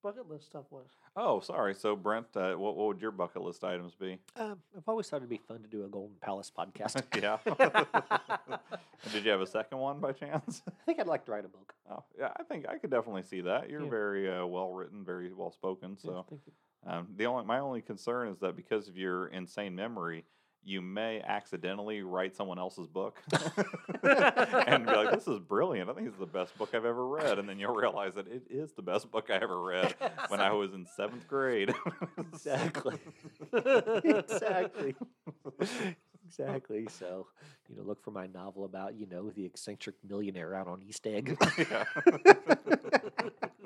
[0.02, 0.86] bucket list stuff was.
[1.16, 1.74] Oh, sorry.
[1.74, 4.18] So, Brent, uh, what, what would your bucket list items be?
[4.36, 7.02] Um, I've always thought it'd be fun to do a Golden Palace podcast.
[7.20, 7.38] yeah.
[9.12, 10.62] did you have a second one by chance?
[10.68, 11.74] I think I'd like to write a book.
[11.90, 12.30] Oh, yeah.
[12.38, 13.68] I think I could definitely see that.
[13.70, 13.90] You're Yeah.
[13.90, 15.96] very uh, well written, very well spoken.
[16.02, 16.52] Yeah, So, thank you.
[16.86, 20.24] Um, the only my only concern is that because of your insane memory,
[20.68, 23.22] you may accidentally write someone else's book
[24.02, 25.88] and be like, "This is brilliant.
[25.88, 28.42] I think it's the best book I've ever read," and then you'll realize that it
[28.50, 29.94] is the best book I ever read
[30.28, 31.74] when I was in seventh grade.
[32.32, 32.98] Exactly.
[34.04, 34.94] exactly.
[36.28, 36.86] exactly.
[36.90, 37.26] So,
[37.68, 41.06] you know, look for my novel about, you know, the eccentric millionaire out on East
[41.06, 41.36] Egg.
[41.58, 41.84] yeah.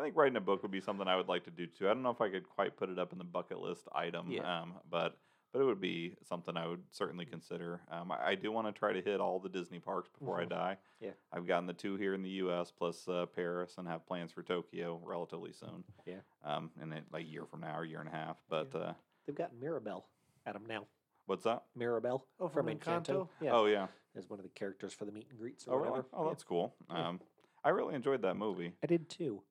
[0.00, 1.86] so, I think writing a book would be something I would like to do too.
[1.88, 4.30] I don't know if I could quite put it up in the bucket list item,
[4.30, 4.60] Yeah.
[4.62, 5.16] um, but
[5.52, 7.80] but it would be something I would certainly consider.
[7.90, 10.42] Um, I, I do want to try to hit all the Disney parks before Mhm.
[10.42, 10.76] I die.
[11.00, 11.10] Yeah.
[11.32, 12.70] I've gotten the two here in the U.S.
[12.70, 15.82] plus uh, Paris, and have plans for Tokyo relatively soon.
[16.06, 16.20] Yeah.
[16.44, 18.36] Um, in a, like a year from now or a year and a half.
[18.48, 18.92] But uh,
[19.26, 20.06] They've got Mirabel
[20.46, 20.86] at 'em now.
[21.26, 21.64] what's that?
[21.74, 23.06] Mirabel Oh, from from Encanto.
[23.08, 23.28] Encanto?
[23.40, 23.50] Yeah.
[23.52, 23.88] Oh yeah.
[24.16, 25.90] As one of the characters for the meet and greets or Oh really?
[25.90, 26.08] whatever.
[26.12, 26.30] Oh, Yeah.
[26.30, 26.76] that's cool.
[26.88, 27.08] Yeah.
[27.08, 27.20] Um,
[27.64, 28.72] I really enjoyed that movie.
[28.84, 29.42] I did too.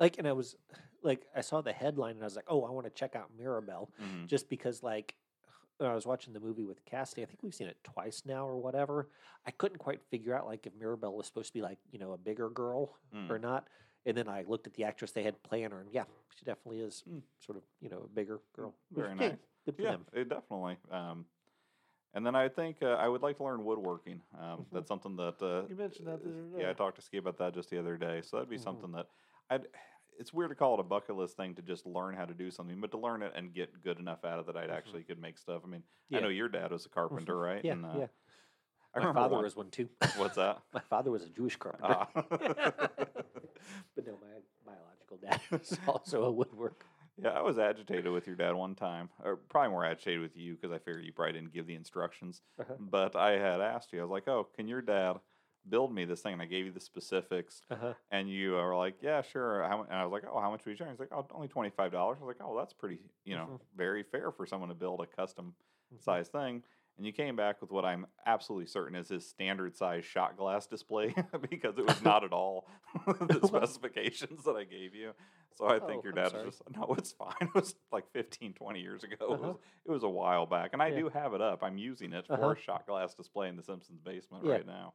[0.00, 0.56] Like, and I was
[1.02, 3.30] like, I saw the headline and I was like, oh, I want to check out
[3.36, 4.26] Mirabel Mhm.
[4.28, 5.14] just because, like,
[5.78, 7.22] when I was watching the movie with Cassidy.
[7.22, 9.10] I think we've seen it twice now or whatever.
[9.46, 12.12] I couldn't quite figure out like if Mirabel was supposed to be like you know
[12.14, 12.96] a bigger girl
[13.28, 13.42] or Mm.
[13.42, 13.68] not.
[14.04, 16.04] And then I looked at the actress they had playing her, and yeah,
[16.36, 17.22] she definitely is Mm.
[17.38, 18.74] sort of you know a bigger girl.
[18.90, 19.36] Very nice.
[19.66, 20.06] Good for Yeah, them.
[20.12, 20.78] it definitely.
[20.90, 21.26] Um,
[22.12, 24.20] and then I think uh, I would like to learn woodworking.
[24.36, 24.70] Um, Mhm.
[24.72, 27.36] That's something that uh, You mentioned that the other yeah, I talked to Ski about
[27.38, 28.20] that just the other day.
[28.22, 28.62] So that'd be Mhm.
[28.62, 29.08] something that
[29.48, 29.68] I'd.
[30.18, 32.50] It's weird to call it a bucket list thing to just learn how to do
[32.50, 34.74] something, but to learn it and get good enough at it that I'd Mhm.
[34.76, 35.62] actually could make stuff.
[35.64, 36.18] I mean, Yeah.
[36.18, 37.64] I know your dad was a carpenter, right?
[37.64, 38.06] Yeah, And, uh, yeah.
[38.94, 39.88] I My father one- was one too.
[40.16, 40.60] What's that?
[40.72, 41.86] My father was a Jewish carpenter.
[41.88, 42.08] Ah.
[43.94, 46.82] but no, my biological dad was also a woodworker.
[47.16, 50.54] Yeah, I was agitated with your dad one time, or probably more agitated with you
[50.54, 52.42] because I figured you probably didn't give the instructions.
[52.60, 52.74] Uh-huh.
[52.78, 55.20] But I had asked you, I was like, "Oh, can your dad
[55.68, 57.94] build me this thing?" And I gave you the specifics, Uh-huh.
[58.10, 60.76] and you were like, "Yeah, sure." And I was like, "Oh, how much would you
[60.76, 63.36] charge?" He's like, "Oh, only twenty five dollars." I was like, "Oh, that's pretty, you
[63.36, 63.68] know, Mhm.
[63.76, 65.54] very fair for someone to build a custom
[65.90, 66.00] Mhm.
[66.00, 66.62] size thing."
[66.96, 70.66] And you came back with what I'm absolutely certain is his standard size shot glass
[70.66, 71.14] display
[71.50, 72.68] because it was not at all
[73.20, 75.12] the specifications that I gave you.
[75.54, 77.34] So I think Oh, your I'm dad was just, no, it's fine.
[77.40, 79.16] It was like 15, 20 years ago.
[79.20, 79.54] It, Uh-huh.
[79.54, 79.56] was,
[79.86, 80.70] it was a while back.
[80.72, 80.92] And I Yeah.
[80.92, 81.62] do have it up.
[81.62, 82.54] I'm using it for Uh-huh.
[82.54, 84.58] a shot glass display in the Simpsons basement Yeah.
[84.58, 84.94] right now.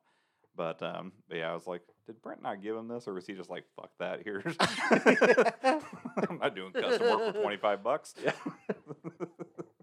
[0.56, 3.26] But, um, but yeah, I was like, did Brent not give him this, or was
[3.26, 4.22] he just like, "Fuck that"?
[4.24, 8.14] Here's, I'm not doing custom work for twenty five bucks.
[8.24, 8.34] Yeah.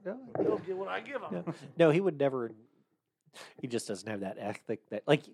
[0.02, 1.28] No, He'll get what I give him.
[1.30, 2.52] no, no, he would never.
[3.60, 4.80] He just doesn't have that ethic.
[4.88, 5.24] That like,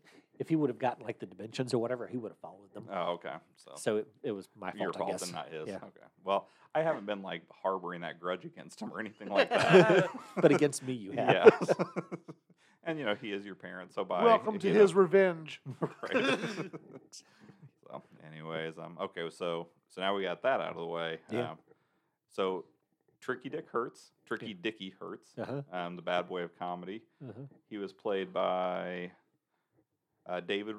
[0.41, 2.89] if he would have gotten like the dimensions or whatever, he would have followed them.
[2.93, 3.35] Oh, okay.
[3.55, 5.23] So So it, it was my fault, your I guess.
[5.23, 5.69] and not his.
[5.69, 5.77] Yeah.
[5.77, 6.07] Okay.
[6.25, 10.09] Well, I haven't been like harboring that grudge against him or anything like that.
[10.37, 11.55] but against me, you have.
[11.61, 11.73] yes.
[12.87, 15.61] And you know he is your parent, so by Welcome to you know- his revenge.
[15.81, 16.13] right.
[17.11, 21.19] so, anyways, um, okay, so so now we got that out of the way.
[21.31, 21.51] Yeah.
[21.51, 21.59] Um,
[22.33, 22.65] so
[23.21, 25.63] Tricky Dick Hurts, Tricky Dicky Hurts, Uh-huh.
[25.73, 27.03] um, the bad boy of comedy.
[27.23, 27.43] Uh-huh.
[27.69, 29.11] He was played by
[30.29, 30.77] uh, David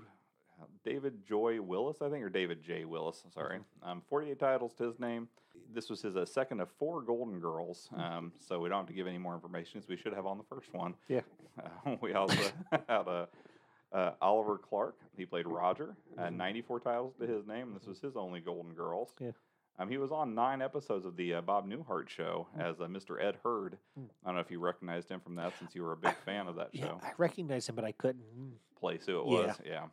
[0.84, 2.86] David Joy Willis, I think, or David J.
[2.86, 3.24] Willis.
[3.34, 5.28] Sorry, um, forty-eight titles to his name.
[5.74, 8.94] This was his uh, second of four Golden Girls, um, so we don't have to
[8.94, 10.96] give any more information as we should have on the first one.
[11.08, 11.22] Yeah.
[11.86, 12.38] Uh, we also
[12.72, 13.26] had uh,
[13.94, 14.96] uh, Oliver Clark.
[15.18, 15.96] He played Roger.
[16.18, 17.74] Uh, Ninety-four titles to his name.
[17.74, 19.10] This was his only Golden Girls.
[19.20, 19.32] Yeah.
[19.80, 23.24] Um, he was on nine episodes of the uh, Bob Newhart show as uh, Mr.
[23.24, 23.78] Ed Herd.
[24.00, 24.06] Mm.
[24.24, 26.48] I don't know if you recognized him from that since you were a big fan
[26.48, 28.24] of that Yeah, show I recognized him, but I couldn't.
[28.80, 29.56] place who it was.
[29.64, 29.86] Yeah.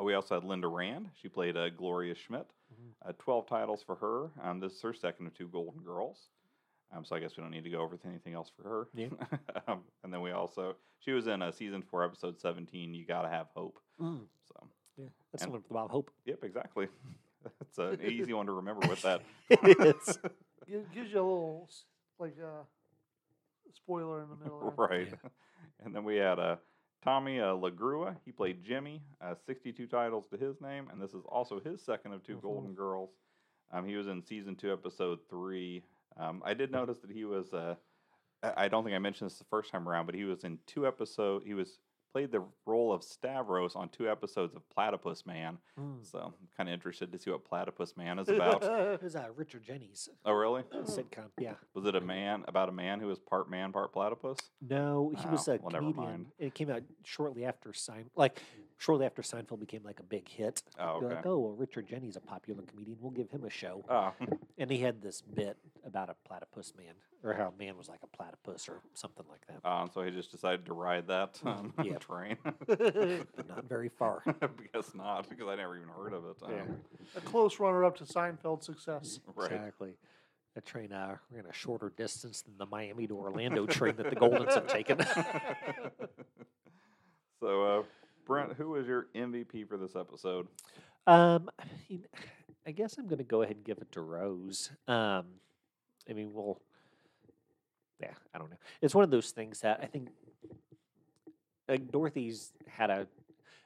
[0.00, 1.08] Uh, we also had Linda Rand.
[1.20, 2.46] She played uh, Gloria Schmidt.
[2.72, 3.08] Mhm.
[3.08, 4.30] Uh, 12 titles for her.
[4.42, 6.28] Um, this is her second of two Golden Girls.
[6.92, 8.88] Um, so I guess we don't need to go over anything else for her.
[8.94, 9.08] Yeah.
[9.68, 13.28] um, and then we also, she was in a season four, episode 17, You Gotta
[13.28, 13.78] Have Hope.
[14.00, 14.20] Mm.
[14.48, 16.10] So, Yeah, that's And- the one with Bob Hope.
[16.24, 16.88] yep, exactly.
[17.60, 19.22] it's an easy one to remember with that.
[19.50, 20.18] it is.
[20.68, 21.68] Gi- gives you a little
[22.18, 22.64] like uh,
[23.74, 24.60] spoiler in the middle.
[24.76, 24.86] there.
[24.88, 25.08] right.
[25.84, 26.56] And then we had uh,
[27.02, 28.16] Tommy uh, Lagrua.
[28.24, 29.02] He played Jimmy.
[29.20, 32.42] Uh, 62 titles to his name, and this is also his second of 2 Mhm.
[32.42, 33.10] Golden Girls.
[33.72, 35.82] Um, he was in season two, episode three.
[36.16, 37.52] Um, I did notice that he was.
[37.54, 37.76] Uh,
[38.42, 40.58] I I don't think I mentioned this the first time around, but he was in
[40.66, 41.44] two episodes.
[41.44, 41.78] He was
[42.12, 45.58] played the role of Stavros on two episodes of Platypus Man.
[45.78, 45.98] Mm.
[46.02, 48.62] So I'm kind of interested to see what Platypus Man is about.
[48.62, 50.62] It was uh, Richard Jeni's oh, really?
[50.84, 51.30] sitcom.
[51.38, 51.54] Yeah.
[51.74, 54.38] Was it a man about a man who was part man, part platypus?
[54.60, 56.04] No, he was Oh, a well, never comedian.
[56.04, 56.26] mind.
[56.38, 58.40] It came out shortly after Sein, like
[58.80, 60.62] shortly after Seinfeld became like a big hit.
[60.78, 61.14] Oh, okay.
[61.16, 62.96] Like, oh, well, Richard Jeni's a popular comedian.
[62.98, 63.84] We'll give him a show.
[63.88, 64.12] Oh,
[64.58, 65.56] And he had this bit
[65.86, 69.46] about a platypus man, or how a man was like a platypus, or something like
[69.48, 69.66] that.
[69.66, 72.00] Uh, and so he just decided to ride that um, Yep.
[72.00, 72.36] train.
[72.66, 72.78] But
[73.48, 74.22] not very far.
[74.26, 76.36] I guess not, because I never even heard of it.
[76.42, 76.64] Um, Yeah.
[77.16, 79.20] a close runner-up to Seinfeld's success.
[79.34, 79.52] Right.
[79.52, 79.92] Exactly.
[80.54, 84.16] That train uh, ran a shorter distance than the Miami to Orlando train that the
[84.16, 84.98] Goldens have taken.
[87.40, 87.82] so, uh,
[88.30, 90.46] Brent, who was your MVP for this episode?
[91.08, 92.04] Um, I, mean,
[92.66, 94.70] I guess I'm going to go ahead and give it to Rose.
[94.86, 95.24] Um,
[96.08, 96.60] I mean, we'll,
[98.00, 98.56] yeah, I don't know.
[98.80, 100.10] It's one of those things that I think
[101.68, 103.08] like Dorothy's had a,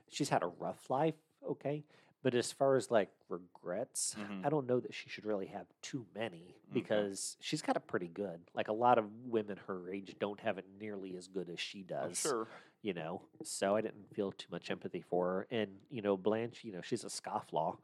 [0.08, 1.14] she's had a rough life,
[1.50, 1.84] okay,
[2.22, 4.46] but as far as like regrets, Mhm.
[4.46, 8.08] I don't know that she should really have too many because she's got it pretty
[8.08, 8.40] good.
[8.54, 11.84] Like a lot of women her age don't have it nearly as good as she
[11.90, 12.48] Oh, does sure.
[12.84, 16.60] You know so i didn't feel too much empathy for her and you know blanche
[16.62, 17.76] you know she's a scofflaw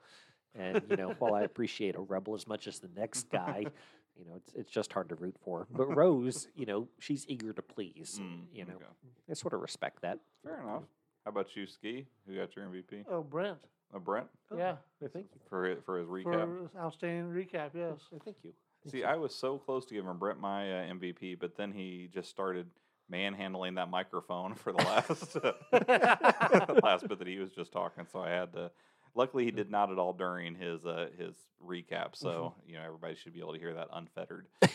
[0.55, 3.65] and you know while i appreciate a rebel as much as the next guy
[4.19, 7.53] you know it's, it's just hard to root for but rose you know she's eager
[7.53, 9.11] to please Mm, you know okay.
[9.31, 10.83] i sort of respect that Fair enough.
[11.25, 12.07] How about you, Ski?
[12.27, 13.05] Who got your MVP?
[13.11, 13.59] Oh, Brent.
[13.95, 14.27] Uh, Brent
[14.57, 14.77] Yeah.
[15.05, 16.23] I thank you for his, for his recap.
[16.25, 17.99] For this outstanding recap, yes.
[18.15, 19.05] I thank you Thank See, you.
[19.05, 22.67] I was so close to giving Brent my uh, MVP, but then he just started
[23.11, 25.37] manhandling that microphone for the last
[26.83, 28.07] last bit that he was just talking.
[28.11, 28.71] So I had to.
[29.17, 31.35] Luckily, he did not at all during his uh, his
[31.65, 32.15] recap.
[32.15, 34.47] So you know everybody should be able to hear that unfettered.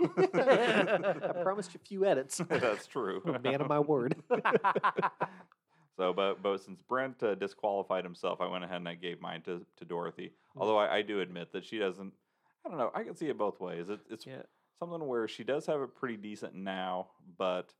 [0.00, 3.20] i promised you a few edits That's true.
[3.26, 4.14] a man of my word
[5.98, 9.42] So, but but since Brent uh, disqualified himself, I went ahead and I gave mine
[9.42, 10.30] to, to Dorothy.
[10.56, 12.12] Although I, I do admit that she doesn't.
[12.64, 12.92] I don't know.
[12.94, 13.88] I can see it both ways.
[13.88, 14.42] It, it's yeah
[14.78, 17.72] something where she does have it pretty decent now, but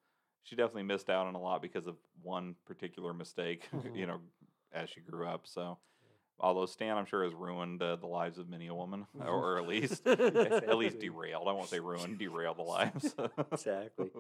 [0.43, 3.69] she definitely missed out on a lot because of one particular mistake.
[3.75, 3.97] Mhm.
[3.97, 4.21] you know,
[4.73, 5.47] as she grew up.
[5.47, 5.79] So,
[6.41, 9.67] although Stan, I'm sure, has ruined uh, the lives of many a woman, or, at
[9.67, 11.49] least at least derailed.
[11.49, 13.15] I won't say ruined, derailed the lives.
[13.53, 14.11] Exactly.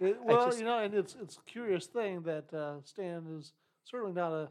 [0.00, 3.52] It- well, just- you know, and it's it's a curious thing that uh, Stan is
[3.84, 4.48] certainly not a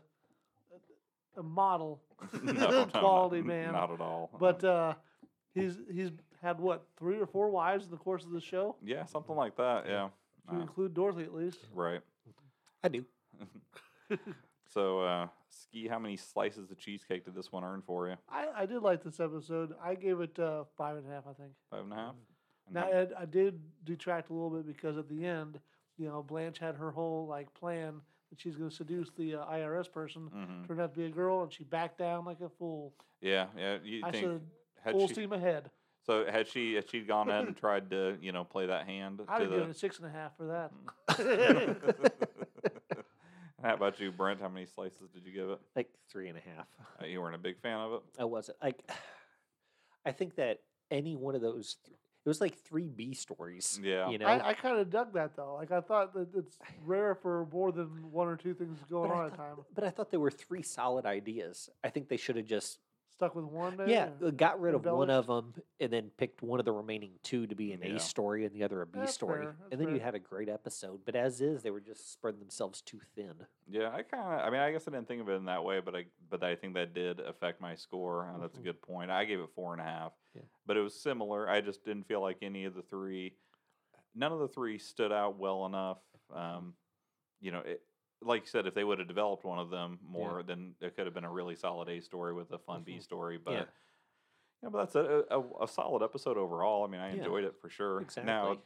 [1.38, 2.02] a, model
[2.42, 4.30] no, no, quality not, man, Not at all.
[4.40, 4.94] but uh,
[5.54, 6.12] he's he's
[6.46, 9.56] had what three or four wives in the course of the show, yeah, something like
[9.58, 9.86] that.
[9.88, 10.10] Yeah.
[10.50, 11.60] to Uh, include Dorothy at least.
[11.74, 12.02] right.
[12.84, 13.04] i do
[14.68, 18.16] So, uh, Ski, how many slices of cheesecake did this one earn for you?
[18.30, 19.74] I, I did like this episode.
[19.82, 21.24] I gave it uh, five and a half.
[21.30, 21.52] I think.
[21.72, 22.16] Five and a half.
[22.68, 25.60] And Now Ed, I did detract a little bit because at the end,
[25.98, 29.46] you know, Blanche had her whole like plan that she's going to seduce the uh,
[29.46, 30.30] IRS person.
[30.36, 30.68] Mhm.
[30.68, 32.94] Turned out to be a girl, and she backed down like a fool.
[33.22, 33.78] Yeah, yeah.
[33.84, 34.42] You I think said,
[34.84, 35.70] had full she, steam ahead.
[36.06, 39.22] So had she had she gone ahead and tried to you know play that hand
[39.28, 39.70] I'd to have given the?
[39.72, 40.72] it six and a half for that.
[43.64, 44.42] how about you, Brent?
[44.42, 45.60] How many slices did you give it?
[45.76, 46.68] like three and a half
[47.02, 48.02] Uh, you weren't a big fan of it.
[48.20, 48.80] I wasn't like.
[50.08, 50.60] I think that
[50.92, 53.80] any one of those, th- it was like three B stories.
[53.82, 54.08] Yeah.
[54.10, 54.28] you know.
[54.28, 55.56] I, I kind of dug that though.
[55.56, 59.16] Like I thought that it's rare for more than one or two things going but,
[59.16, 59.56] I on at a time.
[59.74, 61.72] but I thought there were three solid ideas.
[61.84, 62.78] I think they should have just
[63.16, 63.78] stuck with one.
[63.78, 66.72] There Yeah, uh, got rid of one of them and then picked one of the
[66.72, 67.96] remaining two to be an Yeah.
[67.96, 69.46] A story and the other a B That's story.
[69.46, 71.02] fair, And then you had a great episode.
[71.06, 73.34] But as is, they were just spreading themselves too thin.
[73.68, 74.46] Yeah, I kind of.
[74.48, 76.44] I mean, I guess I didn't think of it in that way, but I but
[76.44, 78.28] I think that did affect my score.
[78.30, 78.66] And that's a Mhm.
[78.66, 79.12] good point.
[79.12, 80.14] I gave it four and a half.
[80.34, 80.42] Yeah.
[80.66, 81.50] But it was similar.
[81.50, 83.38] I just didn't feel like any of the three,
[84.14, 86.00] none of the three stood out well enough.
[86.32, 86.76] Um,
[87.40, 87.82] you know, it,
[88.22, 91.06] like you said, if they would have developed one of them more, then it could
[91.06, 93.04] have been a really solid A story with a fun B Mhm.
[93.04, 93.38] story.
[93.38, 93.64] But Yeah.
[94.64, 96.84] yeah, but that's a, a, a solid episode overall.
[96.84, 97.18] I mean, I Yeah.
[97.20, 98.02] enjoyed it for sure.
[98.02, 98.32] Exactly.
[98.32, 98.58] Now,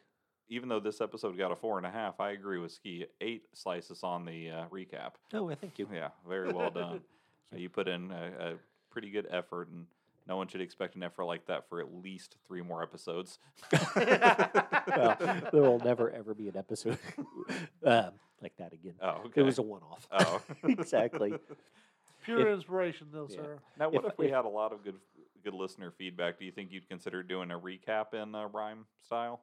[0.48, 3.06] even though this episode got a four and a half, I agree with Ski.
[3.22, 5.14] Eight slices on the uh, recap.
[5.34, 5.88] oh, I thank you.
[5.94, 7.02] Yeah, very well done.
[7.52, 8.56] Uh, you put in a, a
[8.92, 9.88] pretty good effort, and
[10.28, 13.40] no one should expect an effort like that for at least three more episodes.
[13.74, 15.18] well,
[15.52, 17.00] there will never ever be an episode
[17.84, 18.12] um,
[18.42, 18.94] like that again.
[19.02, 19.42] oh, okay.
[19.42, 20.08] It was a one-off.
[20.12, 21.34] oh, exactly.
[22.26, 23.36] Pure if- inspiration, though, yeah.
[23.36, 23.60] sir.
[23.80, 24.96] Now, what If- if, we if- had a lot of good
[25.44, 26.38] good listener feedback?
[26.38, 29.42] Do you think you'd consider doing a recap in uh, rhyme style,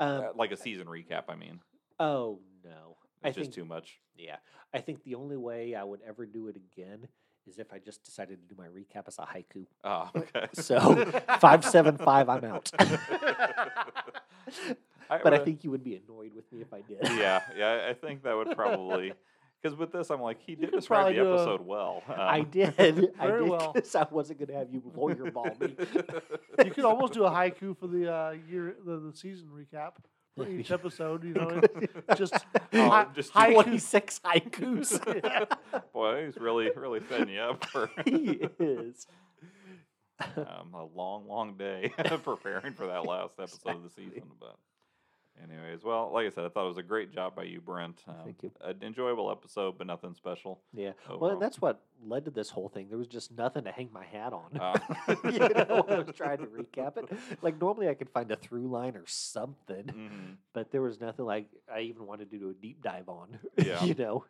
[0.00, 1.24] Um, Uh, like a season recap?
[1.28, 1.60] I mean,
[2.00, 3.98] oh no, I it's just think too much.
[4.16, 4.36] yeah.
[4.72, 7.06] I think the only way I would ever do it again
[7.46, 9.66] is if I just decided to do my recap as a haiku.
[9.84, 10.46] Oh, okay.
[10.54, 10.78] So
[11.38, 12.70] five seven five, I'm out.
[15.10, 16.98] I but I think you would be annoyed with me if I did.
[17.18, 19.12] yeah, yeah, I think that would probably
[19.62, 22.02] because with this, I'm like, he did could describe the probably do a- episode well.
[22.08, 22.74] I Um, did.
[23.18, 23.72] I Very did well.
[23.72, 25.76] because I wasn't going to have you lawyer ball me.
[26.64, 29.92] You could almost do a haiku for the uh, year, the, the season recap
[30.36, 31.24] for each episode.
[31.24, 31.60] You know,
[32.16, 32.34] just
[32.74, 33.52] Oh, hi- just do haiku.
[33.54, 35.82] 26 haikus.
[35.92, 39.06] Boy, he's really, really setting you up for he is.
[40.36, 41.92] Um, a long, long day
[42.22, 44.22] preparing for that last episode of the season.
[44.40, 44.56] But,
[45.42, 48.02] anyways, well, like I said, I thought it was a great job by you, Brent.
[48.08, 48.50] Um, Thank you.
[48.62, 50.60] An enjoyable episode, but nothing special.
[50.72, 50.92] Yeah.
[51.06, 51.32] Well, overall.
[51.32, 52.88] and that's what led to this whole thing.
[52.88, 54.58] There was just nothing to hang my hat on.
[54.58, 54.78] Uh,
[55.24, 57.04] you know, I was trying to recap it.
[57.42, 60.36] Like normally I could find a through line or something, mhm.
[60.52, 63.38] but there was nothing like I even wanted to do a deep dive on.
[63.58, 63.84] Yeah.
[63.84, 64.24] you know.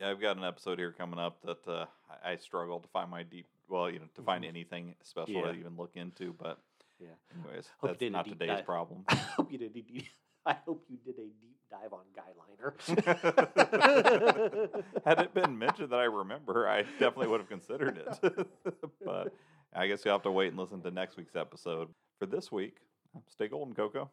[0.00, 1.84] Yeah, I've got an episode here coming up that uh,
[2.24, 4.48] I, I struggle to find my deep, well, you know, to find Mhm.
[4.48, 5.52] anything special Yeah.
[5.52, 6.32] to even look into.
[6.32, 6.58] But,
[6.98, 7.14] Yeah.
[7.34, 8.64] anyways, Hope that's not today's dive.
[8.66, 9.04] problem.
[9.08, 9.76] I hope you did.
[9.76, 10.08] a deep-
[10.46, 12.74] I hope you did a deep dive on Guyliner.
[15.04, 18.46] Had it been mentioned that I remember, I definitely would have considered it.
[19.04, 19.34] but
[19.74, 21.88] I guess you'll have to wait and listen to next week's episode.
[22.18, 22.78] For this week,
[23.28, 24.10] stay golden, Coco.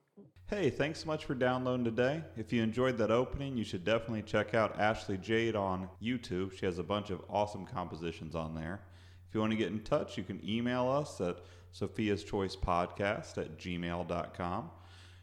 [0.50, 2.24] Hey, thanks so much for downloading today.
[2.38, 6.54] If you enjoyed that opening, you should definitely check out Ashley Jade on YouTube.
[6.54, 8.82] She has a bunch of awesome compositions on there.
[9.28, 11.40] If you want to get in touch, you can email us at
[11.72, 14.70] Sophia's Choice Podcast at gmail.com.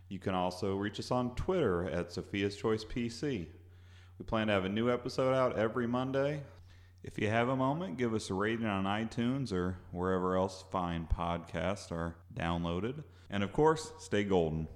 [0.08, 3.46] You can also reach us on Twitter at Sophia's Choice PC.
[4.18, 6.42] We plan to have a new episode out every Monday.
[7.02, 11.08] If you have a moment, give us a rating on iTunes or wherever else fine
[11.12, 13.04] podcasts are downloaded.
[13.30, 14.68] And of course, stay golden.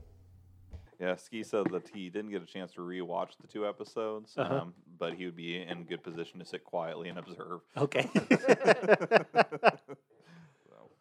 [1.01, 4.63] Yeah, Ski said that he didn't get a chance to rewatch the two episodes, Uh-huh.
[4.63, 7.61] um, but he would be in good position to sit quietly and observe.
[7.77, 8.09] okay.
[10.69, 10.91] So.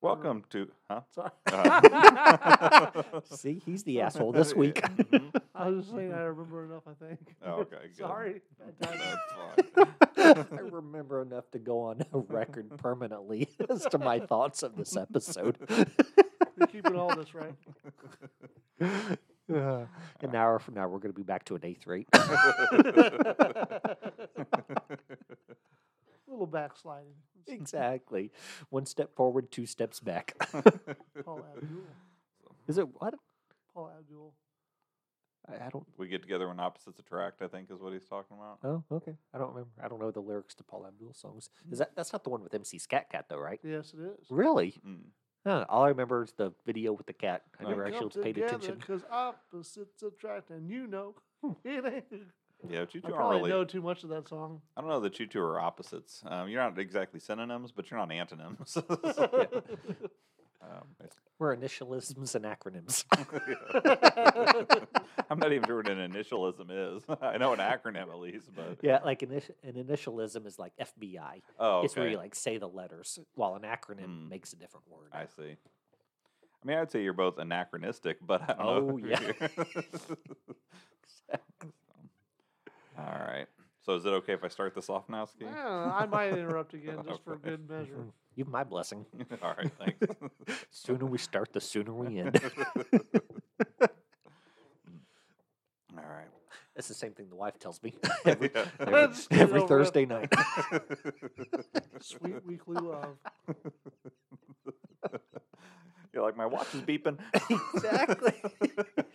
[0.00, 1.00] Welcome to, huh?
[1.14, 1.30] Sorry.
[1.52, 4.80] Uh, See, he's the asshole this week.
[4.82, 5.40] Mhm.
[5.54, 6.82] I was just saying I remember enough.
[6.86, 7.34] I think.
[7.44, 7.96] Oh, okay, good.
[7.96, 8.40] Sorry.
[8.78, 8.96] That's
[10.16, 10.46] fine.
[10.52, 14.96] I remember enough to go on a record permanently as to my thoughts of this
[14.96, 15.56] episode.
[16.56, 17.54] You're keeping all this right.
[19.48, 19.86] Uh,
[20.22, 22.08] an hour from now, we're going to be back to an eighth rate.
[22.12, 22.18] A
[26.28, 27.14] little backsliding.
[27.46, 28.32] exactly.
[28.70, 30.34] One step forward, two steps back.
[31.24, 31.82] Paula Abdul.
[32.66, 33.14] Is it what?
[33.72, 34.34] Paula Abdul.
[35.48, 35.86] I, I don't.
[35.96, 38.58] we get together when opposites attract, I think is what he's talking about.
[38.64, 39.14] Oh, okay.
[39.32, 39.70] I don't remember.
[39.80, 41.50] I don't know the lyrics to Paula Abdul songs.
[41.70, 43.60] Is that that's not the one with MC Scat Cat though, right?
[43.62, 44.26] Yes, it is.
[44.28, 44.74] Really?
[44.84, 45.02] Mm.
[45.46, 47.42] Huh, all I remember is the video with the cat.
[47.60, 48.78] I never Come actually paid attention.
[48.80, 51.14] Because opposites attract, and you know.
[51.64, 52.04] it ain't-
[52.68, 53.50] Yeah, but you I two aren't probably really.
[53.50, 54.60] know too much of that song.
[54.76, 56.24] I don't know that you two are opposites.
[56.26, 58.76] Um, you're not exactly synonyms, but you're not antonyms.
[60.62, 60.86] um,
[61.38, 63.04] We're initialisms and acronyms.
[65.30, 67.02] I'm not even sure what an initialism is.
[67.22, 71.42] I know an acronym at least, but yeah, like initi- an initialism is like FBI.
[71.58, 74.28] oh, It's where you like say the letters, while an acronym Mm.
[74.30, 75.10] makes a different word.
[75.12, 75.56] I see.
[76.62, 78.90] I mean, I'd say you're both anachronistic, but I don't know.
[78.94, 79.20] Oh, yeah.
[82.98, 83.46] All right.
[83.86, 85.44] So is it okay if I start this off now, Ski?
[85.44, 87.50] Yeah, I might interrupt again just for Okay.
[87.50, 87.94] good measure.
[87.94, 89.06] Mm, You have my blessing.
[89.42, 89.70] All right.
[89.78, 90.00] Thanks.
[90.72, 92.40] Sooner we start, the sooner we end.
[95.96, 96.26] All right.
[96.74, 98.64] That's the same thing the wife tells me every, Yeah.
[98.80, 99.86] every, Let's get every over with.
[99.94, 100.34] Thursday night.
[102.00, 103.16] Sweet weekly love.
[106.16, 107.18] You're like, my watch is beeping.
[107.74, 108.32] exactly.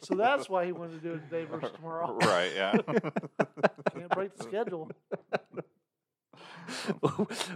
[0.03, 2.17] So that's why he wanted to do it today versus tomorrow.
[2.21, 2.71] right, yeah.
[3.93, 4.89] Can't break the schedule.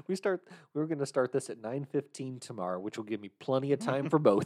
[0.07, 0.47] we start.
[0.75, 3.79] we're going to start this at nine fifteen tomorrow, which will give me plenty of
[3.79, 4.45] time for both.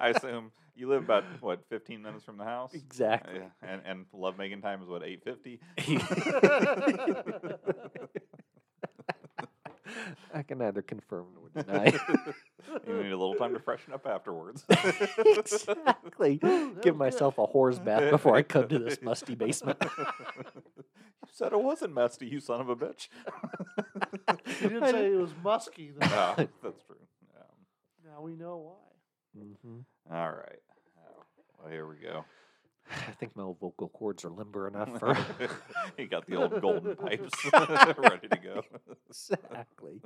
[0.00, 2.72] I assume you live about what 15 minutes from the house.
[2.72, 3.34] exactly.
[3.36, 5.58] Yeah, and and love making time is what 8:50.
[10.34, 11.86] I can neither confirm nor deny.
[12.86, 14.64] you need a little time to freshen up afterwards.
[15.18, 16.38] exactly.
[16.42, 16.96] that was Give good.
[16.96, 19.78] myself a whore's bath before I come to this musty basement.
[19.98, 23.08] you said it wasn't musty, you son of a bitch.
[24.60, 25.90] He didn't say it was musky.
[25.90, 26.06] Though.
[26.10, 26.96] Ah, that's true.
[27.34, 28.10] Yeah.
[28.12, 29.42] Now we know why.
[29.62, 29.78] hmm
[30.14, 30.58] All right.
[30.98, 31.22] Oh,
[31.60, 32.24] Well, here we go.
[32.90, 35.16] I think my old vocal cords are limber enough for
[35.96, 38.62] he got the old golden pipes ready to go.
[39.08, 39.92] exactly.